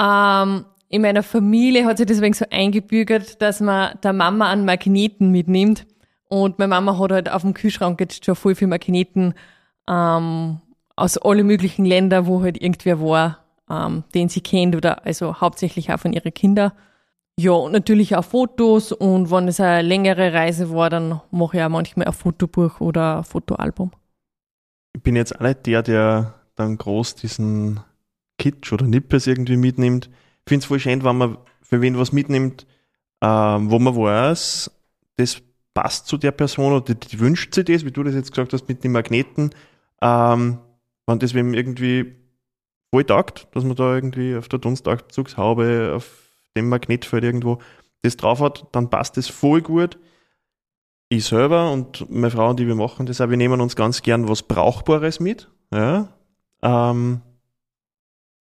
Ähm, 0.00 0.64
in 0.88 1.02
meiner 1.02 1.22
Familie 1.22 1.84
hat 1.86 1.98
sich 1.98 2.06
deswegen 2.06 2.34
so 2.34 2.44
eingebürgert, 2.50 3.40
dass 3.40 3.60
man 3.60 3.98
der 4.02 4.12
Mama 4.12 4.50
einen 4.50 4.64
Magneten 4.64 5.30
mitnimmt. 5.30 5.86
Und 6.28 6.58
meine 6.58 6.70
Mama 6.70 6.98
hat 6.98 7.12
halt 7.12 7.30
auf 7.30 7.42
dem 7.42 7.54
Kühlschrank 7.54 8.00
jetzt 8.00 8.24
schon 8.24 8.34
voll 8.34 8.54
viele 8.54 8.68
Magneten 8.68 9.34
ähm, 9.88 10.60
aus 10.96 11.18
allen 11.18 11.46
möglichen 11.46 11.84
Ländern, 11.84 12.26
wo 12.26 12.42
halt 12.42 12.60
irgendwer 12.60 13.00
war, 13.00 13.38
ähm, 13.70 14.04
den 14.14 14.28
sie 14.28 14.40
kennt 14.40 14.76
oder 14.76 15.06
also 15.06 15.40
hauptsächlich 15.40 15.92
auch 15.92 15.98
von 16.00 16.12
ihren 16.12 16.34
Kindern. 16.34 16.72
Ja, 17.42 17.50
und 17.54 17.72
natürlich 17.72 18.14
auch 18.14 18.24
Fotos 18.24 18.92
und 18.92 19.32
wenn 19.32 19.48
es 19.48 19.58
eine 19.58 19.82
längere 19.82 20.32
Reise 20.32 20.70
war, 20.70 20.90
dann 20.90 21.20
mache 21.32 21.56
ich 21.56 21.62
auch 21.64 21.70
manchmal 21.70 22.06
ein 22.06 22.12
Fotobuch 22.12 22.80
oder 22.80 23.18
ein 23.18 23.24
Fotoalbum. 23.24 23.90
Ich 24.94 25.02
bin 25.02 25.16
jetzt 25.16 25.34
auch 25.34 25.40
nicht 25.40 25.66
der, 25.66 25.82
der 25.82 26.34
dann 26.54 26.78
groß 26.78 27.16
diesen 27.16 27.80
Kitsch 28.38 28.72
oder 28.72 28.86
Nippes 28.86 29.26
irgendwie 29.26 29.56
mitnimmt. 29.56 30.08
Ich 30.08 30.50
finde 30.50 30.62
es 30.62 30.66
voll 30.66 30.78
schön, 30.78 31.02
wenn 31.02 31.18
man 31.18 31.36
für 31.62 31.80
wen 31.80 31.98
was 31.98 32.12
mitnimmt, 32.12 32.64
ähm, 33.20 33.72
wo 33.72 33.80
man 33.80 33.96
weiß, 33.96 34.70
das 35.16 35.42
passt 35.74 36.06
zu 36.06 36.18
der 36.18 36.30
Person 36.30 36.74
oder 36.74 36.94
die, 36.94 36.94
die, 36.94 37.18
wünscht 37.18 37.54
sich 37.54 37.64
das, 37.64 37.84
wie 37.84 37.90
du 37.90 38.04
das 38.04 38.14
jetzt 38.14 38.30
gesagt 38.30 38.52
hast 38.52 38.68
mit 38.68 38.84
den 38.84 38.92
Magneten. 38.92 39.50
Ähm, 40.00 40.58
wenn 41.08 41.18
das 41.18 41.34
wem 41.34 41.54
irgendwie 41.54 42.14
voll 42.92 43.02
taugt, 43.02 43.48
dass 43.50 43.64
man 43.64 43.74
da 43.74 43.96
irgendwie 43.96 44.36
auf 44.36 44.46
der 44.46 44.60
Dunstabzugshaube, 44.60 45.94
auf 45.96 46.21
dem 46.56 46.68
Magnetfeld 46.68 47.24
irgendwo 47.24 47.58
das 48.02 48.16
drauf 48.16 48.40
hat, 48.40 48.66
dann 48.72 48.90
passt 48.90 49.16
das 49.16 49.28
voll 49.28 49.62
gut. 49.62 49.98
Ich 51.08 51.24
selber 51.24 51.70
und 51.70 52.10
meine 52.10 52.30
Frau 52.30 52.50
und 52.50 52.60
ich, 52.60 52.66
wir 52.66 52.74
machen 52.74 53.06
das 53.06 53.20
auch, 53.20 53.28
wir 53.28 53.36
nehmen 53.36 53.60
uns 53.60 53.76
ganz 53.76 54.02
gern 54.02 54.28
was 54.28 54.42
Brauchbares 54.42 55.20
mit. 55.20 55.48
Ja. 55.72 56.08
Ähm, 56.62 57.20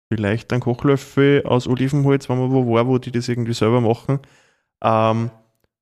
vielleicht 0.10 0.52
einen 0.54 0.62
Kochlöffel 0.62 1.44
aus 1.46 1.68
Olivenholz, 1.68 2.30
wenn 2.30 2.40
man 2.40 2.52
wo 2.52 2.74
war, 2.74 2.88
wo 2.88 2.98
die 2.98 3.12
das 3.12 3.28
irgendwie 3.28 3.54
selber 3.54 3.82
machen, 3.82 4.20
ähm, 4.82 5.30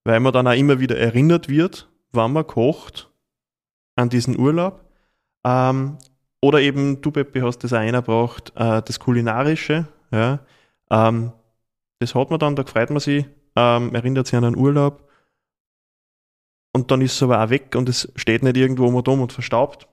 weil 0.04 0.20
man 0.20 0.34
dann 0.34 0.48
auch 0.48 0.56
immer 0.56 0.80
wieder 0.80 0.98
erinnert 0.98 1.50
wird, 1.50 1.90
wann 2.12 2.34
man 2.34 2.48
kocht 2.48 3.12
an 3.96 4.10
diesen 4.10 4.40
Urlaub. 4.40 4.84
Ähm, 5.46 5.98
oder 6.42 6.62
eben, 6.62 7.02
du 7.02 7.12
Peppe 7.12 7.44
hast 7.44 7.60
das 7.60 7.74
auch 7.74 7.78
eingebracht, 7.78 8.54
äh, 8.56 8.82
das 8.82 9.00
Kulinarische. 9.00 9.88
Ja, 10.12 10.40
ähm, 10.90 11.32
das 12.02 12.16
hat 12.16 12.32
man 12.32 12.40
dann, 12.40 12.56
da 12.56 12.64
freut 12.66 12.90
man 12.90 13.00
sich, 13.00 13.26
ähm, 13.56 13.94
erinnert 13.94 14.26
sich 14.26 14.36
an 14.36 14.44
einen 14.44 14.58
Urlaub. 14.58 15.08
Und 16.74 16.90
dann 16.90 17.02
ist 17.02 17.14
es 17.14 17.24
aber 17.24 17.44
auch 17.44 17.50
weg 17.50 17.76
und 17.76 17.88
es 17.90 18.12
steht 18.16 18.44
nicht 18.44 18.58
irgendwo 18.58 18.88
um 18.88 18.96
und 18.96 19.08
und 19.08 19.34
verstaubt. 19.34 19.88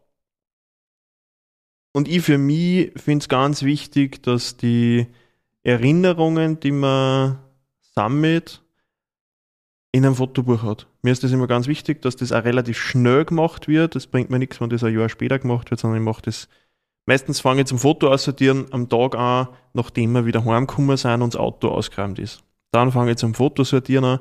Und 1.92 2.08
ich 2.08 2.22
für 2.22 2.38
mich 2.38 2.92
finde 2.96 3.22
es 3.22 3.28
ganz 3.28 3.62
wichtig, 3.62 4.22
dass 4.22 4.56
die 4.56 5.06
Erinnerungen, 5.62 6.60
die 6.60 6.70
man 6.70 7.38
sammelt, 7.94 8.62
in 9.92 10.06
einem 10.06 10.14
Fotobuch 10.14 10.62
hat. 10.62 10.86
Mir 11.02 11.10
ist 11.12 11.24
das 11.24 11.32
immer 11.32 11.46
ganz 11.46 11.66
wichtig, 11.66 12.00
dass 12.02 12.16
das 12.16 12.32
auch 12.32 12.44
relativ 12.44 12.78
schnell 12.78 13.24
gemacht 13.24 13.68
wird. 13.68 13.94
Das 13.94 14.06
bringt 14.06 14.30
mir 14.30 14.38
nichts, 14.38 14.60
wenn 14.60 14.70
das 14.70 14.84
ein 14.84 14.94
Jahr 14.94 15.08
später 15.08 15.38
gemacht 15.38 15.70
wird, 15.70 15.80
sondern 15.80 16.00
ich 16.00 16.04
mache 16.04 16.22
das. 16.22 16.48
Meistens 17.08 17.40
fange 17.40 17.62
ich 17.62 17.66
zum 17.66 17.78
Foto 17.78 18.12
aussortieren 18.12 18.66
am 18.70 18.90
Tag 18.90 19.14
an, 19.14 19.48
nachdem 19.72 20.12
wir 20.12 20.26
wieder 20.26 20.44
heimgekommen 20.44 20.94
sind 20.98 21.22
und 21.22 21.32
das 21.32 21.40
Auto 21.40 21.68
ausgeräumt 21.68 22.18
ist. 22.18 22.44
Dann 22.70 22.92
fange 22.92 23.12
ich 23.12 23.16
zum 23.16 23.32
Fotosortieren 23.32 24.04
an, 24.04 24.20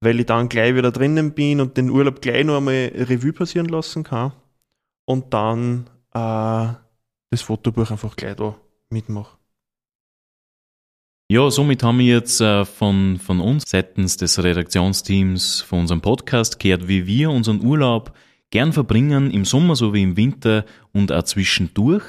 weil 0.00 0.18
ich 0.18 0.26
dann 0.26 0.48
gleich 0.48 0.74
wieder 0.74 0.90
drinnen 0.90 1.32
bin 1.34 1.60
und 1.60 1.76
den 1.76 1.90
Urlaub 1.90 2.20
gleich 2.20 2.44
noch 2.44 2.56
einmal 2.56 2.90
Revue 2.92 3.32
passieren 3.32 3.68
lassen 3.68 4.02
kann. 4.02 4.32
Und 5.04 5.32
dann 5.32 5.88
äh, 6.12 6.74
das 7.30 7.42
Fotobuch 7.42 7.88
einfach 7.92 8.16
gleich 8.16 8.34
da 8.34 8.56
mitmache. 8.90 9.38
Ja, 11.30 11.48
somit 11.52 11.84
haben 11.84 12.00
wir 12.00 12.06
jetzt 12.16 12.40
äh, 12.40 12.64
von, 12.64 13.18
von 13.18 13.38
uns 13.38 13.62
seitens 13.64 14.16
des 14.16 14.42
Redaktionsteams 14.42 15.60
von 15.60 15.82
unserem 15.82 16.00
Podcast 16.00 16.58
gehört, 16.58 16.88
wie 16.88 17.06
wir 17.06 17.30
unseren 17.30 17.64
Urlaub 17.64 18.12
gern 18.50 18.72
verbringen, 18.72 19.30
im 19.30 19.44
Sommer 19.44 19.76
sowie 19.76 20.02
im 20.02 20.16
Winter 20.16 20.64
und 20.92 21.12
auch 21.12 21.22
zwischendurch 21.22 22.04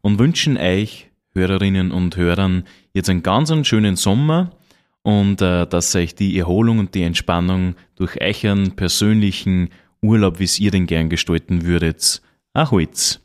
und 0.00 0.18
wünschen 0.18 0.56
euch, 0.56 1.10
Hörerinnen 1.32 1.92
und 1.92 2.16
Hörern, 2.16 2.64
jetzt 2.92 3.10
einen 3.10 3.22
ganz 3.22 3.50
einen 3.50 3.64
schönen 3.64 3.96
Sommer 3.96 4.50
und 5.02 5.40
äh, 5.42 5.66
dass 5.66 5.94
euch 5.94 6.14
die 6.14 6.38
Erholung 6.38 6.78
und 6.78 6.94
die 6.94 7.02
Entspannung 7.02 7.74
durch 7.96 8.20
euren 8.20 8.76
persönlichen 8.76 9.70
Urlaub, 10.02 10.38
wie 10.38 10.44
es 10.44 10.58
ihr 10.58 10.70
den 10.70 10.86
gern 10.86 11.08
gestalten 11.08 11.64
würdet, 11.64 12.22
erholt. 12.54 13.20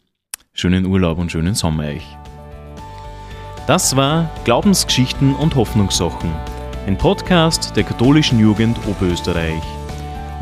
Schönen 0.53 0.85
Urlaub 0.85 1.17
und 1.17 1.31
schönen 1.31 1.55
Sommer 1.55 1.85
euch. 1.85 2.05
Das 3.67 3.95
war 3.95 4.29
Glaubensgeschichten 4.43 5.33
und 5.35 5.55
Hoffnungssachen, 5.55 6.31
ein 6.85 6.97
Podcast 6.97 7.75
der 7.75 7.83
katholischen 7.83 8.39
Jugend 8.39 8.77
Oberösterreich. 8.87 9.82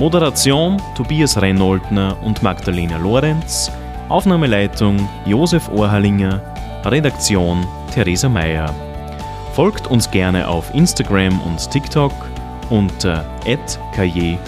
Moderation 0.02 0.82
Tobias 0.96 1.40
Reinholdner 1.40 2.18
und 2.24 2.42
Magdalena 2.42 2.98
Lorenz, 2.98 3.72
Aufnahmeleitung 4.10 5.08
Josef 5.28 5.70
Ohrhalinger, 5.70 6.42
Redaktion 6.86 7.68
Theresa 7.94 8.28
Mayer. 8.28 8.74
Folgt 9.54 9.86
uns 9.86 10.10
gerne 10.10 10.48
auf 10.48 10.74
Instagram 10.74 11.40
und 11.42 11.70
TikTok 11.70 12.14
unter 12.72 13.24
@kjooe. 13.94 14.40